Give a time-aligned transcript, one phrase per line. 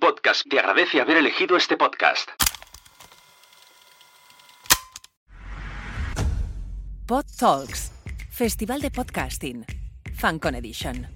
[0.00, 2.30] Podcast te agradece haber elegido este podcast.
[7.06, 7.90] Pod Talks,
[8.30, 9.66] Festival de Podcasting,
[10.14, 11.08] FanCon Edition.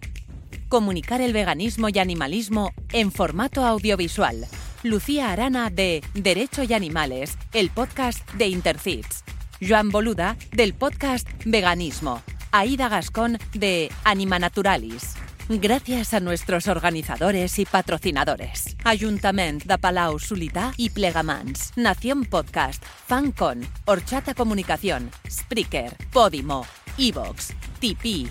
[0.68, 4.44] Comunicar el veganismo y animalismo en formato audiovisual.
[4.82, 9.22] Lucía Arana de Derecho y Animales, el podcast de Intercits.
[9.66, 12.20] Joan Boluda del podcast Veganismo.
[12.50, 15.14] Aida Gascón de Anima Naturalis.
[15.60, 18.74] Gracias a nuestros organizadores y patrocinadores.
[18.84, 21.72] Ayuntament de Palau Solità y Plegamans.
[21.76, 22.82] Nación Podcast.
[23.06, 23.60] FanCon.
[23.84, 25.10] Horchata Comunicación.
[25.28, 25.94] Spreaker.
[26.10, 26.64] Podimo.
[26.96, 27.52] Evox.
[27.80, 28.28] Tipeee.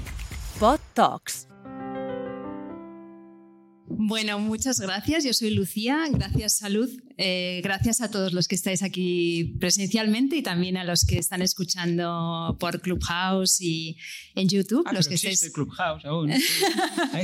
[0.59, 1.48] Pod Talks.
[3.85, 5.23] Bueno, muchas gracias.
[5.23, 6.05] Yo soy Lucía.
[6.12, 6.90] Gracias, Salud.
[7.23, 11.43] Eh, gracias a todos los que estáis aquí presencialmente y también a los que están
[11.43, 13.95] escuchando por Clubhouse y
[14.34, 14.84] en YouTube.
[14.88, 15.52] Ah, los pero que estáis...
[15.53, 16.31] Clubhouse aún.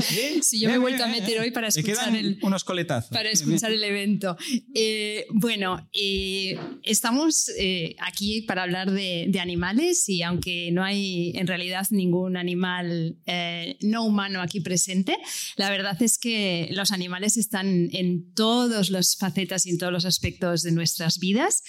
[0.02, 0.40] Sí.
[0.42, 3.10] Sí, yo me he vuelto a meter hoy para escuchar el, unos coletazos.
[3.10, 4.38] para escuchar el evento.
[4.76, 11.32] Eh, bueno, eh, estamos eh, aquí para hablar de, de animales y aunque no hay
[11.36, 15.18] en realidad ningún animal eh, no humano aquí presente,
[15.56, 20.06] la verdad es que los animales están en todas las facetas y en todos los
[20.06, 21.64] aspectos de nuestras vidas.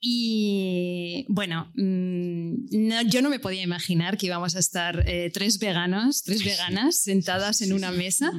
[0.00, 5.58] Y bueno, mm, no- yo no me podía imaginar que íbamos a estar eh, tres
[5.58, 8.30] veganos, tres veganas sentadas en una mesa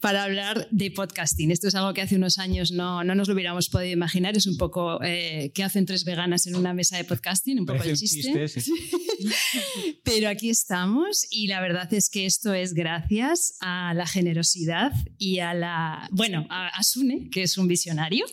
[0.00, 1.50] para hablar de podcasting.
[1.50, 4.36] Esto es algo que hace unos años no, no nos lo hubiéramos podido imaginar.
[4.36, 7.78] Es un poco eh, qué hacen tres veganas en una mesa de podcasting, un poco
[7.80, 8.46] Parece el chiste.
[8.48, 8.72] chiste, sí.
[10.04, 15.38] Pero aquí estamos y la verdad es que esto es gracias a la generosidad y
[15.40, 18.24] a la, bueno, a, a Sune, que es un visionario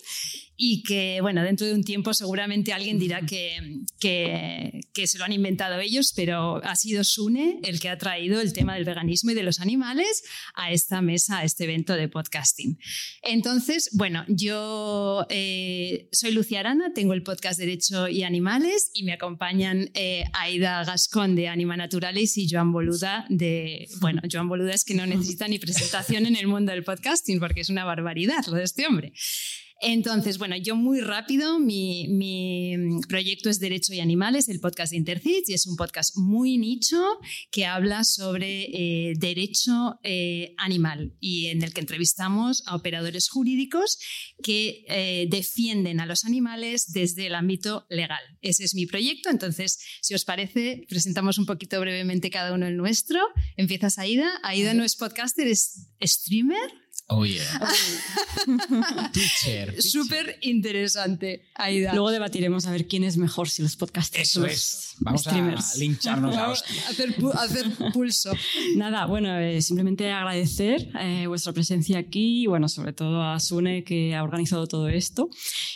[0.64, 5.24] y que, bueno, dentro de un tiempo seguramente alguien dirá que, que, que se lo
[5.24, 9.32] han inventado ellos, pero ha sido Sune el que ha traído el tema del veganismo
[9.32, 12.78] y de los animales a esta mesa, a este evento de podcasting.
[13.24, 19.14] Entonces, bueno, yo eh, soy Lucía Arana, tengo el podcast Derecho y Animales y me
[19.14, 23.88] acompañan eh, Aida Gascón de Anima Naturalis y Joan Boluda de...
[24.00, 27.62] Bueno, Joan Boluda es que no necesita ni presentación en el mundo del podcasting porque
[27.62, 29.12] es una barbaridad lo de este hombre.
[29.82, 32.76] Entonces, bueno, yo muy rápido, mi, mi
[33.08, 37.02] proyecto es Derecho y Animales, el podcast de Intercits, y es un podcast muy nicho
[37.50, 43.98] que habla sobre eh, derecho eh, animal y en el que entrevistamos a operadores jurídicos
[44.44, 48.22] que eh, defienden a los animales desde el ámbito legal.
[48.42, 52.78] Ese es mi proyecto, entonces, si os parece, presentamos un poquito brevemente cada uno el
[52.78, 53.20] nuestro.
[53.58, 54.30] Empiezas, Aida.
[54.44, 56.81] Aida no es podcaster, es streamer.
[57.14, 57.44] Oh, yeah.
[59.12, 59.82] Teacher.
[59.82, 61.92] Súper interesante, Aida.
[61.94, 64.96] Luego debatiremos a ver quién es mejor, si los podcasters Eso o los es.
[65.00, 65.76] Vamos streamers.
[65.76, 66.84] a lincharnos a Vamos hostia.
[66.86, 68.32] a hacer, pu- a hacer pulso.
[68.76, 73.84] Nada, bueno, eh, simplemente agradecer eh, vuestra presencia aquí y, bueno, sobre todo a Sune
[73.84, 75.30] que ha organizado todo esto.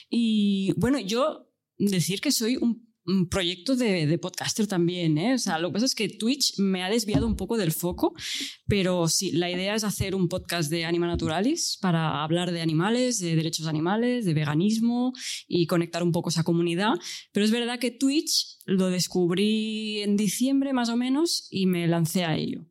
[0.09, 2.94] Y bueno, yo decir que soy un
[3.29, 5.33] proyecto de, de podcaster también, ¿eh?
[5.35, 8.13] O sea, lo que pasa es que Twitch me ha desviado un poco del foco,
[8.67, 13.19] pero sí, la idea es hacer un podcast de Anima Naturalis para hablar de animales,
[13.19, 15.13] de derechos animales, de veganismo
[15.47, 16.93] y conectar un poco esa comunidad.
[17.31, 22.25] Pero es verdad que Twitch lo descubrí en diciembre más o menos y me lancé
[22.25, 22.65] a ello.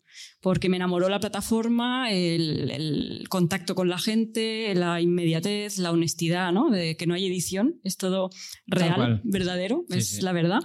[0.44, 6.52] Porque me enamoró la plataforma, el, el contacto con la gente, la inmediatez, la honestidad,
[6.52, 6.68] ¿no?
[6.70, 8.28] De que no hay edición, es todo
[8.66, 10.20] real, verdadero, Sí, es sí.
[10.20, 10.60] la verdad.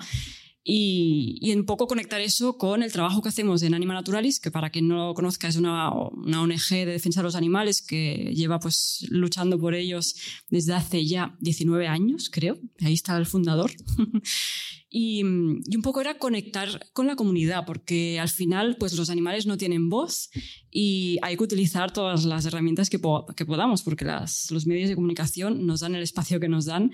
[0.66, 4.52] Y, y un poco conectar eso con el trabajo que hacemos en Anima Naturalis, que
[4.52, 8.34] para quien no lo conozca es una, una ONG de defensa de los animales que
[8.36, 10.14] lleva pues luchando por ellos
[10.50, 12.60] desde hace ya 19 años, creo.
[12.82, 13.72] Ahí está el fundador.
[14.92, 19.46] Y, y un poco era conectar con la comunidad, porque al final pues los animales
[19.46, 20.32] no tienen voz
[20.72, 24.06] y hay que utilizar todas las herramientas que, po- que podamos, porque
[24.50, 26.92] los medios de comunicación nos dan el espacio que nos dan.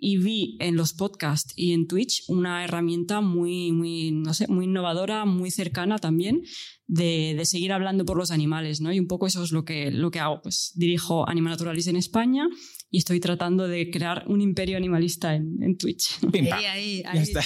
[0.00, 4.66] Y vi en los podcasts y en Twitch una herramienta muy, muy, no sé, muy
[4.66, 6.42] innovadora, muy cercana también,
[6.86, 8.92] de, de seguir hablando por los animales, ¿no?
[8.92, 10.40] Y un poco eso es lo que, lo que hago.
[10.40, 12.46] Pues dirijo Anima Naturalis en España
[12.90, 16.18] y estoy tratando de crear un imperio animalista en, en Twitch.
[16.32, 16.60] Pim, Ahí, pam.
[16.70, 17.18] ahí, Ya ahí.
[17.18, 17.42] está.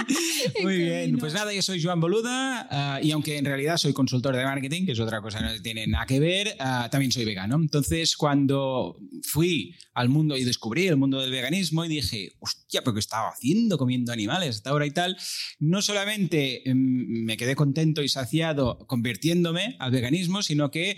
[0.62, 1.18] Muy bien.
[1.18, 4.86] Pues nada, yo soy Joan Boluda ah, y aunque en realidad soy consultor de marketing,
[4.86, 7.56] que es otra cosa que no tiene nada que ver, ah, también soy vegano.
[7.56, 12.94] Entonces, cuando fui al mundo y descubrí el mundo del veganismo y dije, hostia, pero
[12.94, 15.16] ¿qué estaba haciendo comiendo animales hasta ahora y tal?
[15.58, 20.96] No solamente mm, me quedé contento y saciado convirtiéndome al veganismo, sino que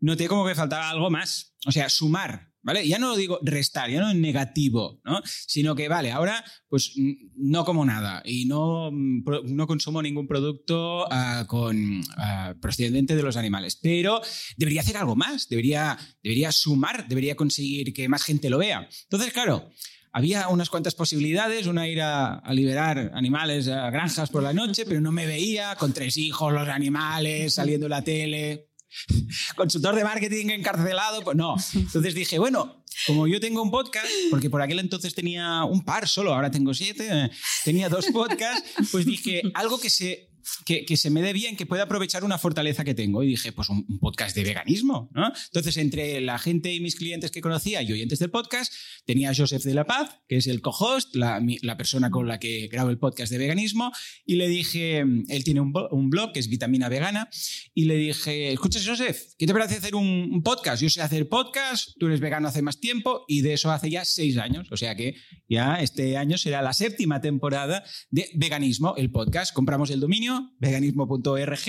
[0.00, 1.54] noté como que faltaba algo más.
[1.66, 2.86] O sea, sumar ¿vale?
[2.86, 5.22] Ya no lo digo restar, ya no en negativo, ¿no?
[5.24, 6.94] Sino que, vale, ahora pues
[7.36, 13.36] no como nada y no, no consumo ningún producto uh, con, uh, procedente de los
[13.36, 14.20] animales, pero
[14.56, 18.88] debería hacer algo más, debería, debería sumar, debería conseguir que más gente lo vea.
[19.04, 19.70] Entonces, claro,
[20.10, 25.00] había unas cuantas posibilidades, una ir a, liberar animales a granjas por la noche, pero
[25.00, 28.65] no me veía, con tres hijos, los animales, saliendo en la tele,
[29.56, 31.56] consultor de marketing encarcelado, pues no.
[31.74, 36.08] Entonces dije, bueno, como yo tengo un podcast, porque por aquel entonces tenía un par
[36.08, 37.30] solo, ahora tengo siete, eh,
[37.64, 40.30] tenía dos podcasts, pues dije, algo que se
[40.64, 43.22] que, se me dé bien, que pueda aprovechar una fortaleza que tengo.
[43.22, 45.10] Y dije, pues un, podcast de veganismo.
[45.46, 48.72] Entonces, entre la gente y mis clientes que conocía y oyentes del podcast,
[49.04, 51.40] tenía a Joseph de la Paz, que es el co-host, la,
[51.76, 53.92] persona con la que grabo el podcast de veganismo,
[54.24, 57.28] y le dije, él tiene un, blog que es Vitamina Vegana,
[57.74, 60.82] y le dije, escucha, Joseph, ¿qué te parece hacer un, un podcast?
[60.82, 64.04] Yo sé hacer podcast, tú eres vegano hace más tiempo, y de eso hace ya
[64.04, 64.68] seis años.
[64.70, 65.14] O sea que
[65.48, 69.52] ya este año será la séptima temporada de veganismo, el podcast.
[69.52, 71.64] Compramos el dominio veganismo.org,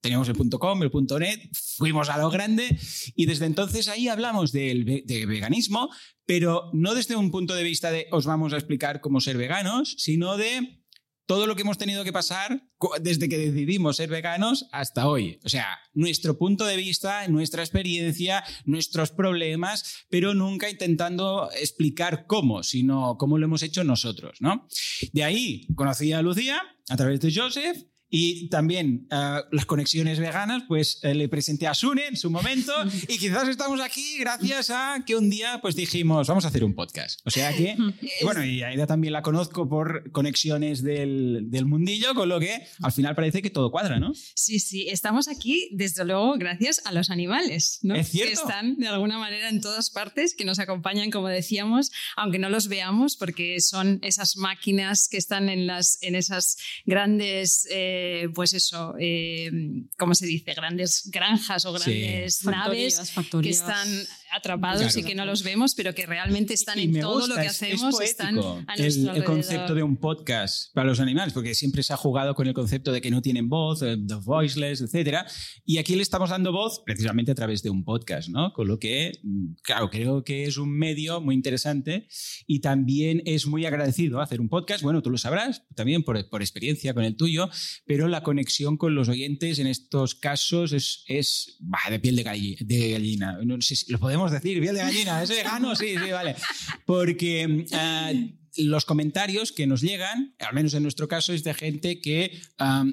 [0.00, 2.76] teníamos el .com, el .net, fuimos a lo grande
[3.14, 5.90] y desde entonces ahí hablamos de, de veganismo,
[6.24, 9.94] pero no desde un punto de vista de os vamos a explicar cómo ser veganos,
[9.98, 10.84] sino de
[11.26, 12.62] todo lo que hemos tenido que pasar
[13.00, 15.40] desde que decidimos ser veganos hasta hoy.
[15.44, 22.62] O sea, nuestro punto de vista, nuestra experiencia, nuestros problemas, pero nunca intentando explicar cómo,
[22.62, 24.68] sino cómo lo hemos hecho nosotros, ¿no?
[25.12, 27.76] De ahí conocí a Lucía a través de Joseph
[28.18, 32.72] y también uh, las conexiones veganas, pues uh, le presenté a Sune en su momento
[33.08, 36.74] y quizás estamos aquí gracias a que un día pues dijimos, vamos a hacer un
[36.74, 37.20] podcast.
[37.26, 37.76] O sea que,
[38.22, 42.90] bueno, y Aida también la conozco por conexiones del, del, mundillo, con lo que al
[42.90, 44.14] final parece que todo cuadra, ¿no?
[44.34, 47.96] Sí, sí, estamos aquí desde luego gracias a los animales, ¿no?
[47.96, 48.30] Es cierto.
[48.30, 52.48] Que están de alguna manera en todas partes, que nos acompañan, como decíamos, aunque no
[52.48, 57.68] los veamos, porque son esas máquinas que están en, las, en esas grandes...
[57.70, 59.50] Eh, eh, pues eso, eh,
[59.98, 60.54] ¿cómo se dice?
[60.54, 63.00] Grandes granjas o grandes naves
[63.42, 63.88] que están
[64.32, 68.00] atrapados y que no los vemos, pero que realmente están en todo lo que hacemos.
[68.00, 68.38] están
[68.76, 72.46] el, el, concepto de un podcast para los animales, porque siempre se ha jugado con
[72.46, 75.26] el concepto de que no tienen voz, the eh, voiceless, etc.
[75.64, 78.52] Y aquí le estamos dando voz precisamente a través de un podcast, ¿no?
[78.52, 82.08] Con lo que, mm, claro, creo que es un medio muy interesante
[82.46, 84.82] y también es muy agradecido hacer un podcast.
[84.82, 87.48] Bueno, tú lo sabrás también por, por experiencia con el tuyo,
[87.86, 91.58] pero la conexión con los oyentes en estos casos es, es
[91.90, 93.38] de piel de, gallina.
[93.44, 95.74] No sé si lo podemos decir, piel de gallina, ¿es vegano?
[95.76, 96.36] Sí, sí, vale.
[96.84, 102.00] Porque eh, los comentarios que nos llegan, al menos en nuestro caso, es de gente
[102.00, 102.40] que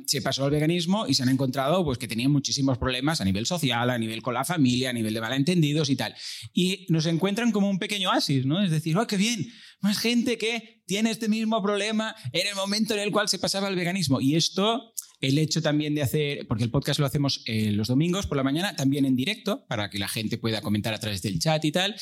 [0.06, 3.46] se pasó al veganismo y se han encontrado pues, que tenían muchísimos problemas a nivel
[3.46, 6.16] social, a nivel con la familia, a nivel de malentendidos y tal.
[6.54, 8.62] Y nos encuentran como un pequeño oasis, ¿no?
[8.62, 9.48] Es decir, ¡oh, qué bien!
[9.82, 13.68] Más gente que tiene este mismo problema en el momento en el cual se pasaba
[13.68, 14.22] al veganismo.
[14.22, 14.94] Y esto
[15.24, 18.44] el hecho también de hacer, porque el podcast lo hacemos eh, los domingos por la
[18.44, 21.72] mañana, también en directo, para que la gente pueda comentar a través del chat y
[21.72, 21.96] tal.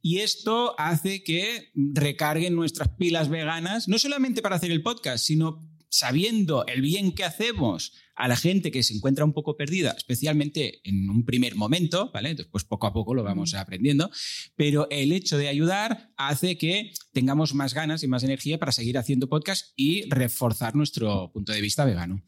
[0.00, 5.68] Y esto hace que recarguen nuestras pilas veganas, no solamente para hacer el podcast, sino
[5.90, 10.80] sabiendo el bien que hacemos a la gente que se encuentra un poco perdida, especialmente
[10.82, 12.34] en un primer momento, ¿vale?
[12.34, 14.10] Después poco a poco lo vamos aprendiendo,
[14.56, 18.96] pero el hecho de ayudar hace que tengamos más ganas y más energía para seguir
[18.96, 22.22] haciendo podcast y reforzar nuestro punto de vista vegano.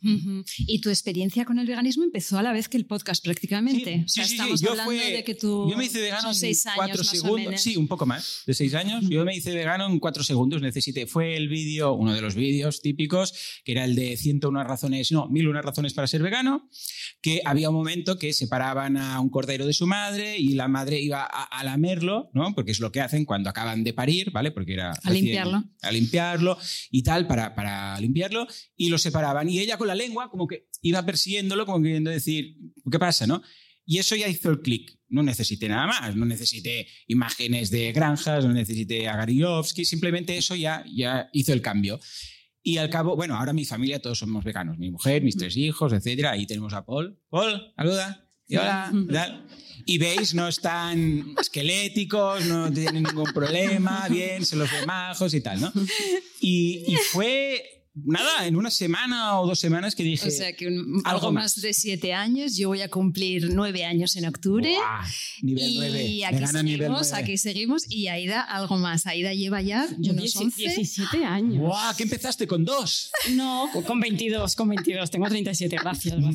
[0.66, 3.98] Y tu experiencia con el veganismo empezó a la vez que el podcast prácticamente.
[3.98, 6.34] Sí, o sea, sí, estamos yo hablando de que tú Yo me hice vegano en
[6.34, 9.04] seis años, cuatro segundos, sí, un poco más, de seis años.
[9.08, 12.82] Yo me hice vegano en cuatro segundos, necesité, fue el vídeo, uno de los vídeos
[12.82, 13.32] típicos,
[13.64, 16.68] que era el de 101 razones, no, 1001 razones para ser vegano,
[17.22, 21.00] que había un momento que separaban a un cordero de su madre y la madre
[21.00, 22.54] iba a, lamerlo, ¿no?
[22.56, 24.50] Porque es lo que hacen cuando acaban de parir, ¿vale?
[24.50, 24.92] Porque era...
[25.02, 25.64] A limpiarlo.
[25.82, 26.58] A limpiarlo
[26.90, 28.46] y tal, para, para limpiarlo,
[28.76, 29.48] y lo separaban.
[29.48, 32.56] Y ella con la lengua como que iba persiguiéndolo, como queriendo decir,
[32.90, 33.42] ¿qué pasa, no?
[33.86, 34.98] Y eso ya hizo el clic.
[35.08, 40.54] No necesité nada más, no necesité imágenes de granjas, no necesité a Gariovsky, simplemente eso
[40.54, 41.98] ya, ya hizo el cambio.
[42.62, 45.92] Y al cabo, bueno, ahora mi familia todos somos veganos, mi mujer, mis tres hijos,
[45.92, 46.32] etcétera.
[46.32, 47.18] Ahí tenemos a Paul.
[47.30, 48.29] Paul, saluda.
[48.50, 48.92] Y hola,
[49.86, 55.40] Y veis, no están esqueléticos, no tienen ningún problema, bien, se los ve majos y
[55.40, 55.72] tal, ¿no?
[56.40, 60.28] Y, y fue nada, en una semana o dos semanas que dije.
[60.28, 60.66] O sea, que
[61.04, 61.60] algo más.
[61.60, 62.56] de siete años.
[62.56, 64.74] Yo voy a cumplir nueve años en octubre.
[65.42, 67.84] nivel y Aquí seguimos, aquí seguimos.
[67.88, 69.06] Y Aida, algo más.
[69.06, 71.58] Aida lleva ya Yo 17 años.
[71.58, 71.96] ¡Guau!
[71.96, 73.10] ¿Qué empezaste con dos?
[73.32, 75.10] No, con 22, con 22.
[75.10, 76.18] Tengo 37, gracias.
[76.18, 76.30] No,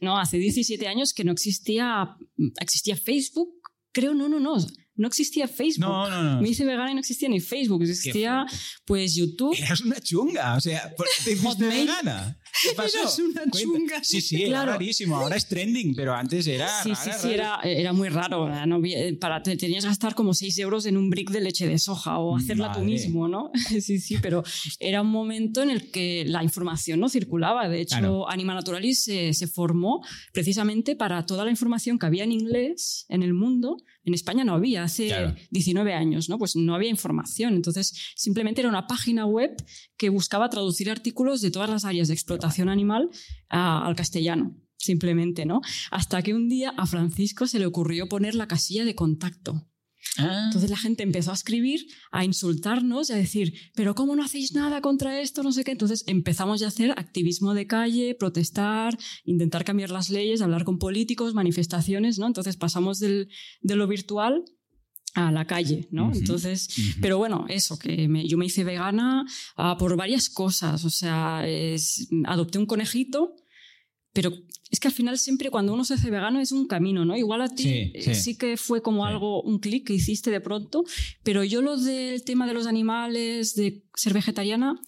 [0.00, 2.16] no hace 17 años que no existía,
[2.60, 4.56] existía Facebook creo, no, no, no.
[4.94, 5.88] No existía Facebook.
[5.88, 6.42] No, no, no.
[6.42, 7.82] Me hice vegana y no existía ni Facebook.
[7.82, 8.44] Existía,
[8.84, 9.56] pues, YouTube.
[9.58, 11.86] Eras una chunga, o sea, ¿por qué te Hotmail.
[11.86, 12.38] vegana?
[12.62, 12.98] ¿Qué pasó?
[12.98, 13.58] Eras una Cuenta.
[13.58, 14.04] chunga.
[14.04, 14.72] Sí, sí, era Claro.
[14.72, 15.16] rarísimo.
[15.16, 16.68] Ahora es trending, pero antes era.
[16.82, 17.60] Sí, sí, rara, sí, rara.
[17.62, 18.66] era, era muy raro.
[18.66, 21.66] No eh, para, te tenías que gastar como 6 euros en un brick de leche
[21.66, 22.92] de soja o hacerla tú Madre.
[22.92, 23.50] mismo, ¿no?
[23.80, 24.42] Sí, sí, pero
[24.80, 27.68] era un momento en el que la información no circulaba.
[27.68, 28.28] De hecho, Claro.
[28.28, 33.22] Anima Naturalis se, se formó precisamente para toda la información que había en inglés en
[33.22, 33.76] el mundo.
[34.04, 35.34] En España no había, hace Claro.
[35.50, 36.36] 19 años, ¿no?
[36.36, 37.54] Pues no había información.
[37.54, 39.54] Entonces, simplemente era una página web
[39.96, 43.08] que buscaba traducir artículos de todas las áreas de explotación animal
[43.48, 45.60] a- al castellano, simplemente, ¿no?
[45.90, 49.68] Hasta que un día a Francisco se le ocurrió poner la casilla de contacto.
[50.18, 50.42] Ah.
[50.46, 54.52] Entonces la gente empezó a escribir, a insultarnos, y a decir, pero ¿cómo no hacéis
[54.52, 55.42] nada contra esto?
[55.42, 55.70] No sé qué.
[55.70, 60.78] Entonces empezamos ya a hacer activismo de calle, protestar, intentar cambiar las leyes, hablar con
[60.78, 62.26] políticos, manifestaciones, ¿no?
[62.26, 63.28] Entonces pasamos del-
[63.60, 64.44] de lo virtual
[65.14, 66.10] a la calle, ¿no?
[66.14, 66.68] Entonces,
[67.00, 69.24] pero bueno, eso, que me- yo me hice vegana
[69.56, 70.84] ah, por varias cosas.
[70.84, 73.34] O sea, es- adopté un conejito,
[74.14, 74.32] pero
[74.70, 77.16] es que al final siempre cuando uno se hace vegano es un camino, ¿no?
[77.16, 78.36] Igual a ti Sí, eh, sí.
[78.36, 79.10] que fue como Sí.
[79.12, 80.84] algo, un clic que hiciste de pronto,
[81.22, 84.80] pero yo lo del tema de los animales, de ser vegetariana,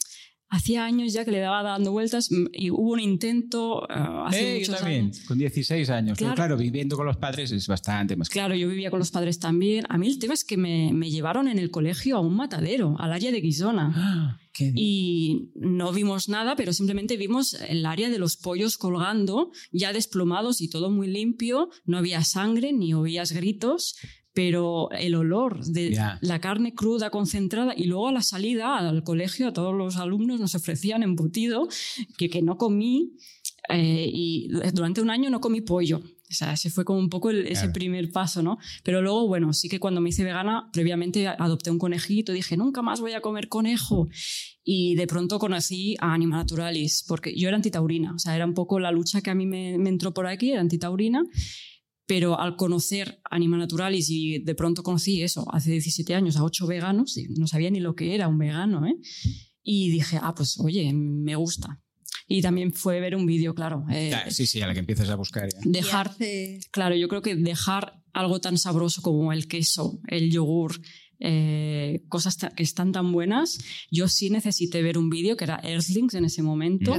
[0.54, 4.58] hacía años ya que le daba dando vueltas mm, y hubo un intento ah, hace
[4.58, 5.20] Eh, yo también, años.
[5.20, 6.18] con 16 años.
[6.18, 6.56] Pero Claro.
[6.56, 9.84] viviendo con los padres es bastante más Claro, yo vivía con los padres también.
[9.88, 12.96] A mí el tema es que me, me llevaron en el colegio a un matadero,
[12.98, 13.92] al área de Guisona.
[14.56, 19.92] Ah, Y no vimos nada, pero simplemente vimos el área de los pollos colgando, ya
[19.92, 21.70] desplomados y todo muy limpio.
[21.84, 23.96] No había sangre ni oías gritos,
[24.34, 26.18] pero el olor de Ya.
[26.20, 30.40] la carne cruda concentrada y luego a la salida al colegio a todos los alumnos
[30.40, 31.68] nos ofrecían embutido
[32.18, 33.12] que, que no comí
[33.70, 36.02] eh, y durante un año no comí pollo.
[36.30, 37.72] O sea, ese fue como un poco el- ese Claro.
[37.74, 38.58] primer paso, ¿no?
[38.82, 42.82] Pero luego, bueno, sí que cuando me hice vegana, previamente adopté un conejito, dije, nunca
[42.82, 44.08] más voy a comer conejo.
[44.64, 48.54] Y de pronto conocí a Anima Naturalis, porque yo era antitaurina, o sea, era un
[48.54, 51.22] poco la lucha que a mí me, me entró por aquí, era antitaurina.
[52.06, 56.66] Pero al conocer Anima Naturalis y de pronto conocí eso, hace 17 años, a ocho
[56.66, 58.94] veganos, y no sabía ni lo que era un vegano, ¿eh?
[59.62, 61.80] Y dije, ah, pues oye, me gusta.
[62.26, 63.84] Y también fue ver un vídeo, claro.
[63.90, 65.58] eh, sí, sí, a la que empiezas a buscar ya.
[65.64, 66.14] dejar
[66.70, 70.80] Claro, yo creo que dejar algo tan sabroso como el queso, el yogur,
[71.20, 73.58] eh, cosas que están tan buenas,
[73.90, 76.96] yo sí necesité ver un vídeo que era Earthlings en ese momento.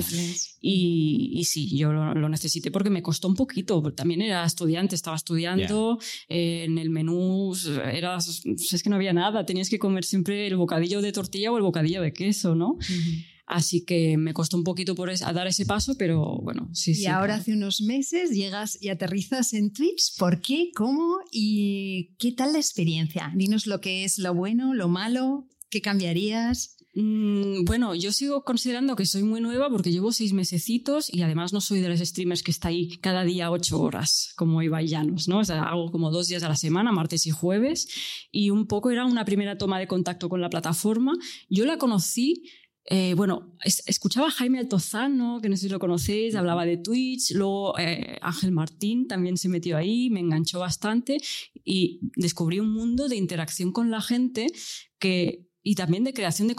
[0.62, 3.82] Y, y sí, yo lo, lo necesité porque me costó un poquito.
[3.94, 7.54] También era estudiante, estaba estudiando, eh, en el menú
[7.92, 11.58] era, es que no había nada, tenías que comer siempre el bocadillo de tortilla o
[11.58, 12.78] el bocadillo de queso, ¿no?
[13.48, 16.92] Así que me costó un poquito por es- a dar ese paso, pero bueno, sí,
[16.92, 17.06] Y sí.
[17.06, 17.42] ahora claro.
[17.42, 20.18] hace unos meses llegas y aterrizas en Twitch.
[20.18, 20.72] ¿Por qué?
[20.76, 21.18] ¿Cómo?
[21.32, 23.32] ¿Y qué tal la experiencia?
[23.36, 26.72] Dinos lo que es lo bueno, lo malo, qué cambiarías.
[26.98, 31.52] Mm, bueno, yo sigo considerando que soy muy nueva porque llevo seis mesecitos y además
[31.52, 35.28] no soy de los streamers que está ahí cada día ocho horas, como Ibai Llanos,
[35.28, 35.40] ¿no?
[35.40, 37.90] O sea, hago como dos días a la semana, martes y jueves,
[38.32, 41.12] y un poco era una primera toma de contacto con la plataforma.
[41.50, 42.44] Yo la conocí
[42.88, 46.78] eh, bueno, es- escuchaba a Jaime Altozano, que no sé si lo conocéis, hablaba de
[46.78, 51.18] Twitch, luego eh, Ángel Martín también se metió ahí, me enganchó bastante
[51.64, 54.48] y descubrí un mundo de interacción con la gente
[55.00, 56.54] que, y también de creación de,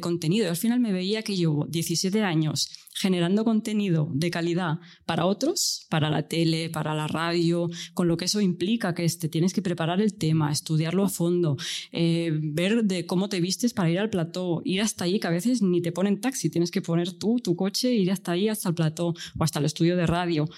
[0.00, 0.48] contenido.
[0.48, 6.08] Al final me veía que llevo 17 años generando contenido de calidad para otros, para
[6.08, 10.00] la tele, para la radio, con lo que eso implica, que te tienes que preparar
[10.00, 11.56] el tema, estudiarlo a fondo,
[11.90, 15.30] eh, ver de cómo te vistes para ir al plató, ir hasta ahí, que a
[15.30, 18.68] veces ni te ponen taxi, tienes que poner tú tu coche, ir hasta ahí, hasta
[18.68, 20.48] el plató o hasta el estudio de radio.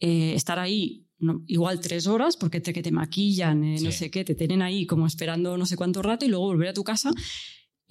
[0.00, 4.10] Eh, estar ahí no, igual tres horas porque te, que te maquillan, eh, no sé
[4.10, 6.84] qué, te tienen ahí como esperando no sé cuánto rato y luego volver a tu
[6.84, 7.10] casa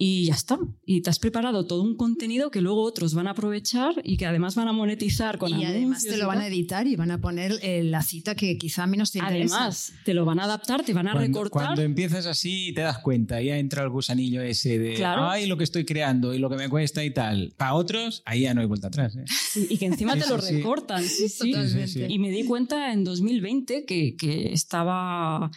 [0.00, 0.58] y ya está.
[0.86, 4.26] Y te has preparado todo un contenido que luego otros van a aprovechar y que
[4.26, 7.20] además van a monetizar con y además te lo van a editar y van a
[7.20, 9.56] poner eh, la cita que quizá menos te interesa.
[9.56, 11.66] Además, te lo van a adaptar, te van a Cuando, recortar.
[11.66, 15.28] cuando empiezas así te das cuenta, ya entra el gusanillo ese de, Claro.
[15.28, 17.52] ay, lo que estoy creando y lo que me cuesta y tal.
[17.56, 19.16] Para otros, ahí ya no hay vuelta atrás.
[19.16, 19.24] ¿eh?
[19.26, 21.02] Sí, y que encima Sí, te lo recortan.
[21.02, 21.50] Sí, sí.
[21.50, 21.86] Totalmente.
[21.88, 22.12] Sí, sí, sí.
[22.14, 25.50] Y me di cuenta en 2020 que, que estaba,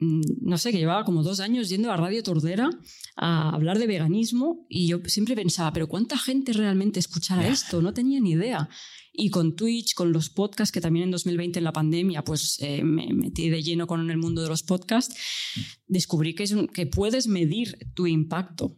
[0.00, 2.70] no sé, que llevaba como dos años yendo a Radio Tordera
[3.16, 7.82] a hablar de veganismo y yo siempre pensaba, pero ¿cuánta gente realmente escuchará esto?
[7.82, 8.68] No tenía ni idea.
[9.12, 12.84] Y con Twitch, con los podcasts, que también en 2020 en la pandemia, pues eh,
[12.84, 15.16] me metí de lleno con el mundo de los podcasts,
[15.88, 18.76] descubrí que, es un- que puedes medir tu impacto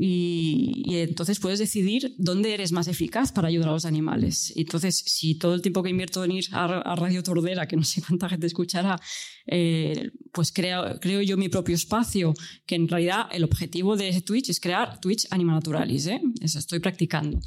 [0.00, 4.52] Y, entonces puedes decidir dónde eres más eficaz para ayudar a los animales.
[4.54, 8.00] Entonces, si todo el tiempo que invierto en ir a, Radio Tordera, que no sé
[8.06, 9.00] cuánta gente escuchará,
[9.46, 12.32] eh, pues creo, creo yo mi propio espacio,
[12.64, 16.20] que en realidad el objetivo de Twitch es crear Twitch Anima Naturalis, ¿eh?
[16.40, 17.40] eso estoy practicando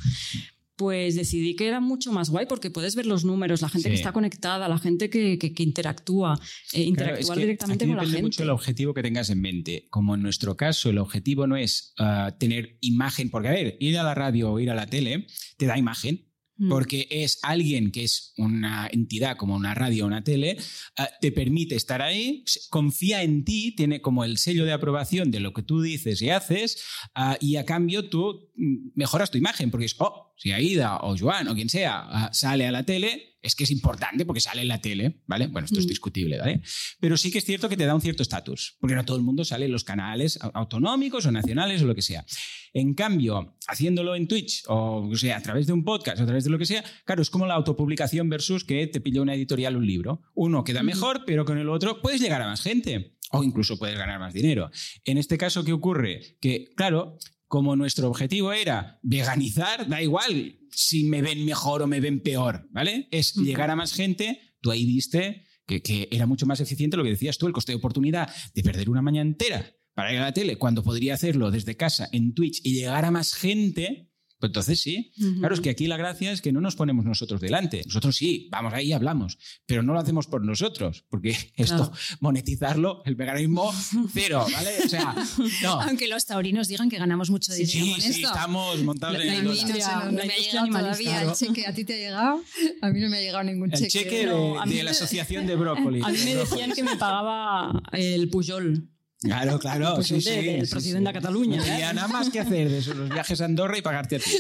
[0.82, 3.94] pues decidí que era mucho más guay porque puedes ver los números, la gente que
[3.94, 6.40] está conectada, la gente que, que, interactúa,
[6.74, 8.24] eh, interactuar directamente con la gente.
[8.24, 9.86] mucho el objetivo que tengas en mente.
[9.92, 13.96] Como en nuestro caso, el objetivo no es uh, tener imagen, porque a ver, ir
[14.00, 16.31] a la radio o ir a la tele te da imagen.
[16.70, 20.58] Porque es alguien que es una entidad como una radio o una tele,
[20.98, 25.40] ah, te permite estar ahí, confía en ti, tiene como el sello de aprobación de
[25.40, 26.84] lo que tú dices y haces,
[27.16, 31.16] ah, y a cambio tú mm, mejoras tu imagen, porque es, oh, si Aida o
[31.18, 34.62] Joan o quien sea ah, sale a la tele, es que es importante porque sale
[34.62, 35.48] en la tele, ¿vale?
[35.48, 35.90] Bueno, esto es mm.
[35.90, 36.62] discutible, ¿vale?
[37.00, 39.24] Pero sí que es cierto que te da un cierto estatus, porque no todo el
[39.24, 42.26] mundo sale en los canales autonómicos o nacionales o lo que sea.
[42.74, 46.26] En cambio, haciéndolo en Twitch o, o sea, a través de un podcast o a
[46.26, 49.34] través de lo que sea, claro, es como la autopublicación versus que te pilló una
[49.34, 50.22] editorial un libro.
[50.34, 53.98] Uno queda mejor, pero con el otro puedes llegar a más gente o incluso puedes
[53.98, 54.70] ganar más dinero.
[55.06, 56.38] En este caso, ¿qué ocurre?
[56.42, 57.18] Que, claro,
[57.52, 62.66] como nuestro objetivo era veganizar, da igual si me ven mejor o me ven peor,
[62.72, 63.10] ¿vale?
[63.12, 67.04] Es llegar a más gente, tú ahí viste que, que, era mucho más eficiente lo
[67.04, 70.24] que decías tú, el coste de oportunidad de perder una mañana entera para ir a
[70.24, 74.11] la tele, cuando podría hacerlo desde casa en Twitch y llegar a más gente,
[74.42, 75.14] pues entonces sí.
[75.38, 77.84] Claro, es que aquí la gracia es que no nos ponemos nosotros delante.
[77.86, 83.04] Nosotros sí, vamos ahí y hablamos, pero no lo hacemos por nosotros, porque esto, monetizarlo,
[83.06, 83.72] el veganismo,
[84.14, 84.72] cero, ¿vale?
[84.84, 85.16] O sea,
[85.62, 85.80] no.
[85.82, 88.28] Aunque los taurinos digan que ganamos mucho dinero sí, con sí, esto.
[88.30, 91.68] estamos montados en el no, me ha llegado todavía el cheque.
[91.68, 92.42] ¿A ti te ha llegado?
[92.82, 93.86] A mí no me ha llegado ningún cheque.
[93.86, 96.02] El cheque de, de la Asociación de Brócoli.
[96.04, 98.91] A mí me decían que me pagaba el Puyol.
[99.22, 99.96] Claro, claro.
[99.96, 101.58] Pues sí, sí, el presidente de Cataluña.
[101.58, 104.20] No tenía nada más que hacer de esos, los viajes a Andorra y pagarte a
[104.20, 104.32] ti.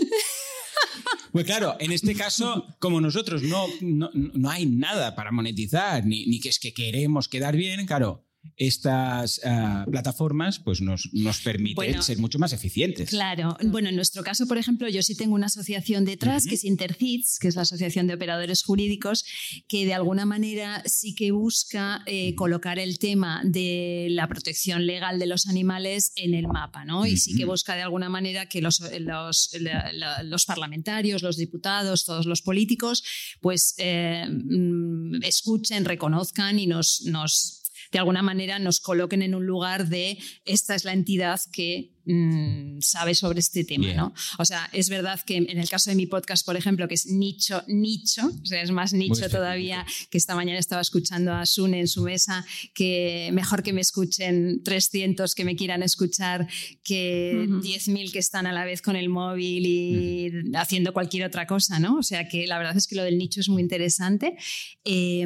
[1.31, 6.25] Pues claro, en este caso, como nosotros no, no, no hay nada para monetizar, ni,
[6.25, 11.75] ni, que es que queremos quedar bien, claro, estas uh, plataformas pues nos, nos permiten
[11.75, 13.09] bueno, ser mucho más eficientes.
[13.09, 13.57] Claro.
[13.63, 16.49] Bueno, en nuestro caso, por ejemplo, yo sí tengo una asociación detrás, uh -huh.
[16.49, 19.25] que es Intercits, que es la Asociación de Operadores Jurídicos,
[19.67, 25.19] que de alguna manera sí que busca eh, colocar el tema de la protección legal
[25.19, 27.05] de los animales en el mapa, ¿no?
[27.05, 29.55] Y sí que busca de alguna manera que los, los,
[30.23, 33.03] los parlamentarios, los diputados, todos los políticos,
[33.39, 34.25] pues eh,
[35.23, 37.60] escuchen, reconozcan y nos, nos
[37.91, 42.79] de alguna manera nos coloquen en un lugar de esta es la entidad que mmm,
[42.79, 43.95] sabe sobre este tema, yeah.
[43.95, 44.13] ¿no?
[44.39, 47.07] O sea, es verdad que en el caso de mi podcast, por ejemplo, que es
[47.07, 51.81] nicho, nicho, o sea, es más nicho todavía, que esta mañana estaba escuchando a Sune
[51.81, 56.47] en su mesa, que mejor que me escuchen 300 que me quieran escuchar
[56.83, 57.61] que uh -huh.
[57.61, 60.57] 10.000 que están a la vez con el móvil y uh -huh.
[60.57, 61.97] haciendo cualquier otra cosa, ¿no?
[61.97, 64.35] O sea, que la verdad es que lo del nicho es muy interesante.
[64.85, 65.25] Eh,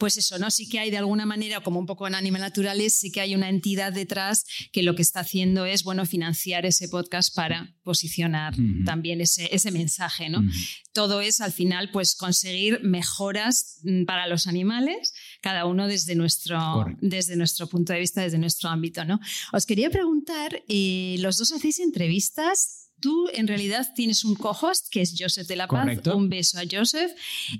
[0.00, 0.50] pues eso, ¿no?
[0.50, 3.34] Sí que hay de alguna manera, como un poco en Animal Naturales, sí que hay
[3.34, 8.54] una entidad detrás que lo que está haciendo es, bueno, financiar ese podcast para posicionar
[8.54, 8.84] uh -huh.
[8.86, 10.38] también ese, ese, mensaje, ¿no?
[10.38, 10.68] Uh -huh.
[10.94, 16.86] Todo es, al final, pues conseguir mejoras mm, para los animales, cada uno desde nuestro,
[17.02, 19.20] desde nuestro punto de vista, desde nuestro ámbito, ¿no?
[19.52, 25.00] Os quería preguntar, eh, los dos hacéis entrevistas Tú en realidad tienes un co-host que
[25.00, 25.80] es Joseph de la Paz.
[25.84, 26.16] Correcto.
[26.16, 27.12] Un beso a Joseph.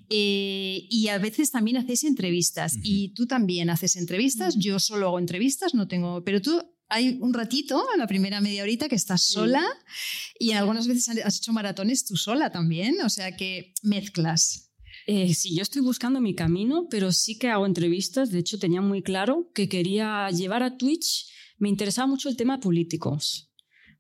[0.08, 2.74] Eh, y a veces también hacéis entrevistas.
[2.74, 2.82] Uh -huh.
[2.84, 4.54] Y tú también haces entrevistas.
[4.54, 4.62] Uh -huh.
[4.62, 6.22] Yo solo hago entrevistas, no tengo.
[6.24, 9.62] Pero tú hay un ratito, la primera media horita, que estás sola.
[9.62, 10.46] Sí.
[10.48, 13.00] Y algunas veces has hecho maratones tú sola también.
[13.02, 14.70] O sea que mezclas.
[15.06, 18.30] Eh, sí, yo estoy buscando mi camino, pero sí que hago entrevistas.
[18.30, 21.26] De hecho, tenía muy claro que quería llevar a Twitch.
[21.58, 23.50] Me interesaba mucho el tema políticos,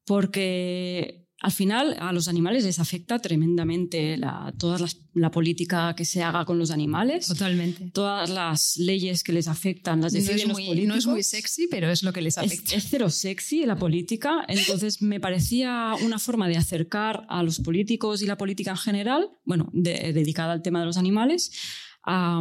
[0.04, 6.04] porque al final a los animales les afecta tremendamente la, toda la, la, política que
[6.04, 7.26] se haga con los animales.
[7.26, 7.90] Totalmente.
[7.92, 10.88] Todas las leyes que les afectan, las deciden no los políticos.
[10.88, 12.76] No es muy sexy, pero es lo que les afecta.
[12.76, 17.60] Es, es cero sexy la política, entonces me parecía una forma de acercar a los
[17.60, 21.52] políticos y la política en general, bueno, de, dedicada al tema de los animales,
[22.02, 22.40] a,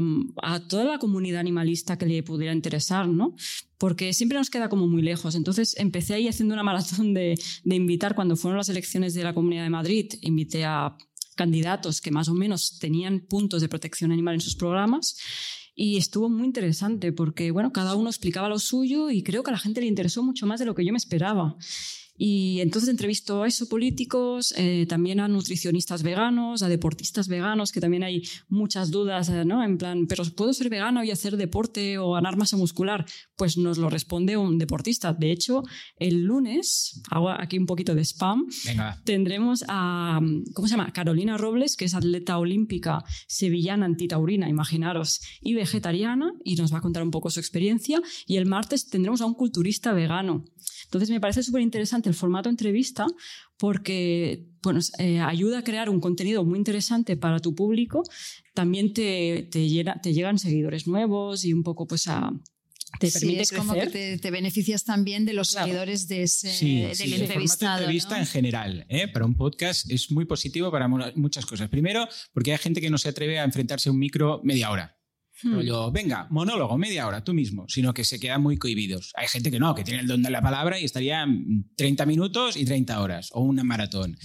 [0.67, 3.35] toda la comunidad animalista que le pudiera interesar, ¿no?
[3.77, 5.35] Porque siempre nos queda como muy lejos.
[5.35, 9.33] Entonces empecé ahí haciendo una maratón de, de invitar, cuando fueron las elecciones de la
[9.33, 10.97] Comunidad de Madrid, invité a
[11.35, 15.15] candidatos que más o menos tenían puntos de protección animal en sus programas
[15.73, 19.53] y estuvo muy interesante porque, bueno, cada uno explicaba lo suyo y creo que a
[19.53, 21.55] la gente le interesó mucho más de lo que yo me esperaba.
[22.21, 27.79] Y entonces entrevisto a eso políticos, eh, también a nutricionistas veganos, a deportistas veganos, que
[27.79, 29.63] también hay muchas dudas, eh, ¿no?
[29.63, 33.05] En plan, ¿pero puedo ser vegano y hacer deporte o ganar masa muscular?
[33.37, 35.13] Pues nos lo responde un deportista.
[35.13, 35.63] De hecho,
[35.97, 38.47] el lunes, hago aquí un poquito de spam,
[39.05, 40.19] tendremos a,
[40.53, 40.91] ¿cómo se llama?
[40.91, 46.81] Carolina Robles, que es atleta olímpica sevillana antitaurina, imaginaros, y vegetariana, y nos va a
[46.81, 48.01] contar un poco su experiencia.
[48.27, 50.43] Y el martes tendremos a un culturista vegano.
[50.89, 53.05] Entonces me parece súper interesante el formato entrevista
[53.57, 58.01] porque bueno, eh, ayuda a crear un contenido muy interesante para tu público.
[58.55, 59.67] También te, te,
[60.01, 62.31] te llegan seguidores nuevos y un poco pues a,
[62.99, 66.95] te permite es como que te, beneficias también de los seguidores de ese, sí, del
[66.95, 67.77] sí, entrevistado.
[67.77, 69.07] El entrevista en general, ¿eh?
[69.07, 71.69] para un podcast es muy positivo para muchas cosas.
[71.69, 74.98] Primero, porque hay gente que no se atreve a enfrentarse a un micro media hora.
[75.43, 75.59] Hmm.
[75.61, 79.11] yo venga, monólogo, media hora, tú mismo, sino que se quedan muy cohibidos.
[79.15, 81.25] Hay gente que no, que tiene el don de la palabra y estaría
[81.75, 84.17] 30 minutos y 30 horas, o una maratón.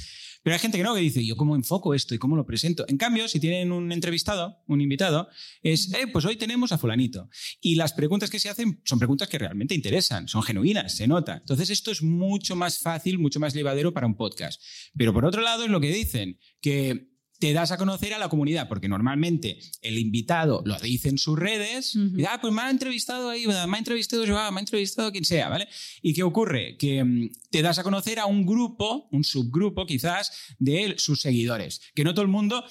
[0.44, 2.84] Pero hay gente que no, que dice, ¿yo cómo enfoco esto y cómo lo presento?
[2.88, 5.28] En cambio, si tienen un entrevistado, un invitado,
[5.62, 7.30] es, eh, pues hoy tenemos a fulanito.
[7.62, 11.38] Y las preguntas que se hacen son preguntas que realmente interesan, son genuinas, se nota.
[11.38, 14.62] Entonces esto es mucho más fácil, mucho más llevadero para un podcast.
[14.94, 17.13] Pero por otro lado es lo que dicen, que
[17.44, 21.38] te das a conocer a la comunidad, porque normalmente el invitado lo dice en sus
[21.38, 25.12] redes, y, ah, pues me ha entrevistado ahí, me ha entrevistado Joao, me ha entrevistado
[25.12, 25.68] quien sea, ¿vale?
[26.00, 26.78] ¿Y qué ocurre?
[26.78, 31.82] Que mm, te das a conocer a un grupo, un subgrupo quizás, de sus seguidores,
[31.94, 32.64] que no todo el mundo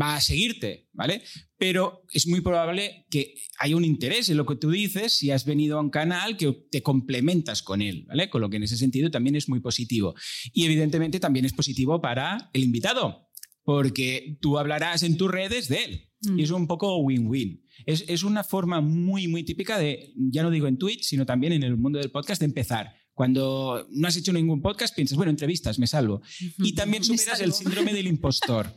[0.00, 1.22] va a seguirte, ¿vale?
[1.58, 5.44] Pero es muy probable que haya un interés en lo que tú dices si has
[5.44, 8.30] venido a un canal que te complementas con él, ¿vale?
[8.30, 10.14] Con lo que en ese sentido también es muy positivo.
[10.52, 13.29] Y evidentemente también es positivo para el invitado,
[13.70, 16.10] porque tú hablarás en tus redes de él.
[16.22, 16.40] Mm.
[16.40, 17.64] Y es un poco win-win.
[17.86, 21.52] Es, es, una forma muy, muy típica de, ya no digo en Twitch, sino también
[21.52, 22.92] en el mundo del podcast, de empezar.
[23.14, 26.20] Cuando no has hecho ningún podcast, piensas, bueno, entrevistas, me salvo.
[26.58, 28.74] Y también superas el síndrome del impostor.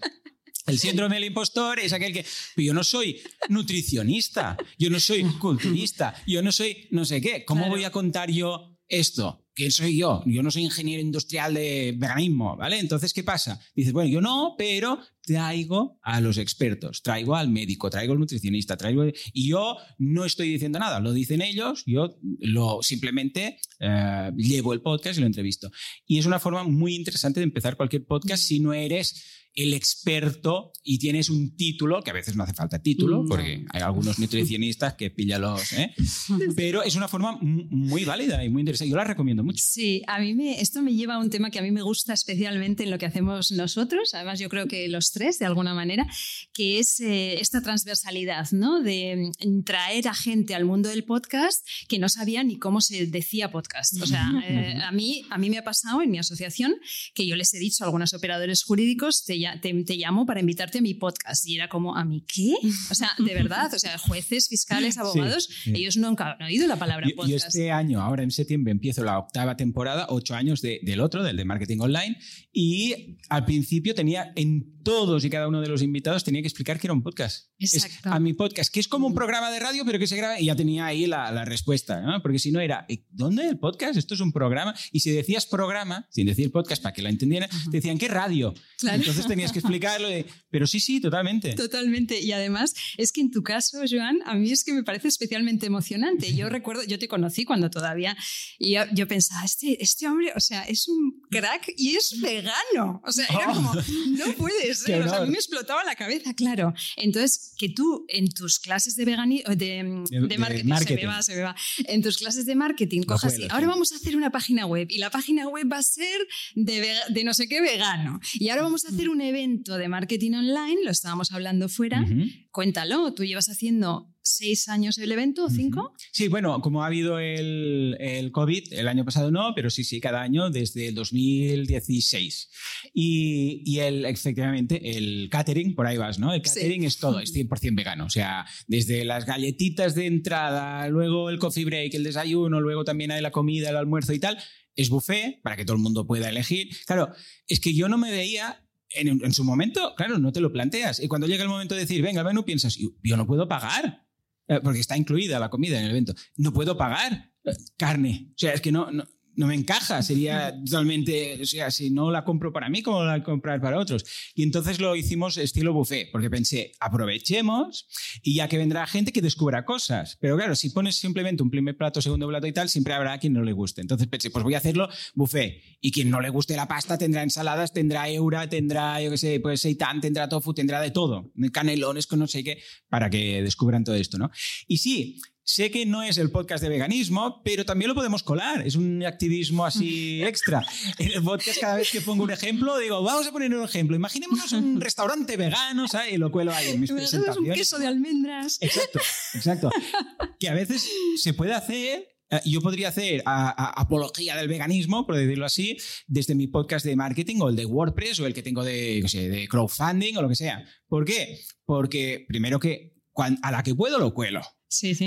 [0.67, 2.23] El síndrome del impostor es aquel que
[2.55, 7.45] yo no soy nutricionista, yo no soy culturista, yo no soy no sé qué.
[7.45, 9.42] ¿Cómo voy a contar yo esto?
[9.55, 10.23] ¿Quién soy yo?
[10.25, 12.79] Yo no soy ingeniero industrial de veganismo, ¿vale?
[12.79, 13.59] Entonces, ¿qué pasa?
[13.75, 18.77] Dices, bueno, yo no, pero traigo a los expertos, traigo al médico, traigo al nutricionista,
[18.77, 19.05] traigo...
[19.31, 24.81] Y yo no estoy diciendo nada, lo dicen ellos, yo lo simplemente eh, llevo el
[24.81, 25.69] podcast y lo entrevisto.
[26.07, 30.71] Y es una forma muy interesante de empezar cualquier podcast si no eres el experto
[30.83, 34.95] y tienes un título, que a veces no hace falta título, porque hay algunos nutricionistas
[34.95, 35.93] que los ¿eh?
[36.55, 38.89] pero es una forma muy válida y muy interesante.
[38.89, 39.63] Yo la recomiendo mucho.
[39.65, 42.13] Sí, a mí me, esto me lleva a un tema que a mí me gusta
[42.13, 46.05] especialmente en lo que hacemos nosotros, además yo creo que los tres de alguna manera,
[46.53, 48.81] que es eh, esta transversalidad, ¿no?
[48.81, 53.05] De mm, traer a gente al mundo del podcast que no sabía ni cómo se
[53.07, 54.01] decía podcast.
[54.01, 56.75] O sea, eh, a, mí, a mí me ha pasado en mi asociación
[57.13, 60.81] que yo les he dicho a algunos operadores jurídicos, te te, llamo para invitarte a
[60.81, 61.47] mi podcast.
[61.47, 62.53] Y era como, ¿a mí qué?
[62.91, 67.07] O sea, de verdad, o sea, jueces, fiscales, abogados, ellos nunca han oído la palabra
[67.15, 67.29] podcast.
[67.29, 71.37] Yo este año, ahora en septiembre, empiezo la octava temporada, ocho años del otro, del
[71.37, 72.17] de marketing online,
[72.51, 76.79] y al principio tenía en todos y cada uno de los invitados tenía que explicar
[76.79, 77.47] que era un podcast.
[77.59, 78.09] Exacto.
[78.09, 80.45] a mi podcast, que es como un programa de radio, pero que se graba y
[80.45, 82.21] ya tenía ahí la, respuesta, ¿no?
[82.21, 83.97] Porque si no era, eh, ¿dónde el podcast?
[83.97, 84.73] Esto es un programa.
[84.91, 88.53] Y si decías programa, sin decir podcast para que la entendieran, te decían, ¿qué radio?
[88.77, 88.97] Claro.
[88.97, 90.07] Entonces tenías que explicarlo.
[90.49, 91.53] pero sí, sí, totalmente.
[91.53, 92.19] Totalmente.
[92.19, 95.65] Y además, es que en tu caso, Joan, a mí es que me parece especialmente
[95.65, 96.33] emocionante.
[96.33, 98.15] Yo recuerdo, yo te conocí cuando todavía,
[98.57, 103.01] y yo, pensaba, este, este hombre, o sea, es un crack y es vegano.
[103.05, 105.01] O sea, era como, no puede ser.
[105.01, 106.73] O sea, a mí me explotaba la cabeza, claro.
[106.97, 111.35] Entonces, que tú en tus clases de veganismo, de, de, marketing, Se, me va, se
[111.35, 111.55] me va,
[111.85, 114.97] en tus clases de marketing cojas y ahora vamos a hacer una página web y
[114.97, 118.19] la página web va a ser de, de no sé qué vegano.
[118.33, 122.05] Y ahora vamos a hacer un evento de marketing online, lo estábamos hablando fuera,
[122.51, 125.93] cuéntalo, tú llevas haciendo seis años el evento, cinco.
[126.11, 129.99] Sí, bueno, como ha habido el, el, COVID, el año pasado no, pero sí, sí,
[129.99, 132.49] cada año desde el 2016.
[132.93, 136.33] Y, y el, efectivamente, el catering, por ahí vas, ¿no?
[136.33, 138.05] El catering es todo, es 100% vegano.
[138.05, 143.11] O sea, desde las galletitas de entrada, luego el coffee break, el desayuno, luego también
[143.11, 144.37] hay la comida, el almuerzo y tal.
[144.75, 146.69] Es buffet para que todo el mundo pueda elegir.
[146.87, 147.11] Claro,
[147.47, 150.99] es que yo no me veía en, en, su momento, claro, no te lo planteas.
[150.99, 154.02] Y cuando llega el momento de decir, venga, el menú, piensas, yo no puedo pagar.
[154.47, 156.13] Eh, porque está incluida la comida en el evento.
[156.37, 158.27] No puedo pagar eh, carne.
[158.31, 162.23] O sea, es que no, no me encaja, sería totalmente, o sea, si no la
[162.23, 164.05] compro para mí, ¿cómo la comprar para otros?
[164.35, 167.87] Y entonces lo hicimos estilo buffet, porque pensé, aprovechemos
[168.21, 170.17] y ya que vendrá gente que descubra cosas.
[170.19, 173.33] Pero claro, si pones simplemente un primer plato, segundo plato y tal, siempre habrá quien
[173.33, 173.81] no le guste.
[173.81, 175.61] Entonces pensé, pues voy a hacerlo buffet.
[175.81, 179.39] Y quien no le guste la pasta tendrá ensaladas, tendrá eura, tendrá, yo qué sé,
[179.39, 181.31] pues seitan, tendrá tofu, tendrá de todo.
[181.51, 184.31] Canelones con no sé qué, para que descubran todo esto, ¿no?
[184.67, 188.65] Y sí, Sé que no es el podcast de veganismo, pero también lo podemos colar.
[188.65, 190.65] Es un activismo así extra.
[190.97, 193.95] En el podcast, cada vez que pongo un ejemplo, digo, vamos a poner un ejemplo.
[193.95, 196.13] Imaginémonos un restaurante vegano, ¿sabes?
[196.13, 197.49] Y lo cuelo ahí en mis presentaciones.
[197.49, 198.57] un queso de almendras.
[198.61, 198.99] Exacto,
[199.33, 199.69] exacto.
[200.39, 205.45] Que a veces se puede hacer eh, yo podría hacer apología del veganismo, por decirlo
[205.45, 205.77] así,
[206.07, 209.07] desde mi podcast de marketing o el de WordPress o el que tengo de, no
[209.07, 210.65] sé, de crowdfunding o lo que sea.
[210.87, 211.39] ¿Por qué?
[211.65, 214.41] Porque primero que a la que puedo lo cuelo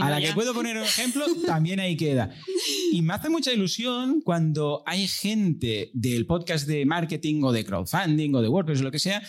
[0.00, 2.30] a la que puedo poner un ejemplo, también ahí queda.
[2.92, 8.34] Y me hace mucha ilusión cuando hay gente del podcast de marketing o de crowdfunding
[8.34, 9.22] o de WordPress o lo que sea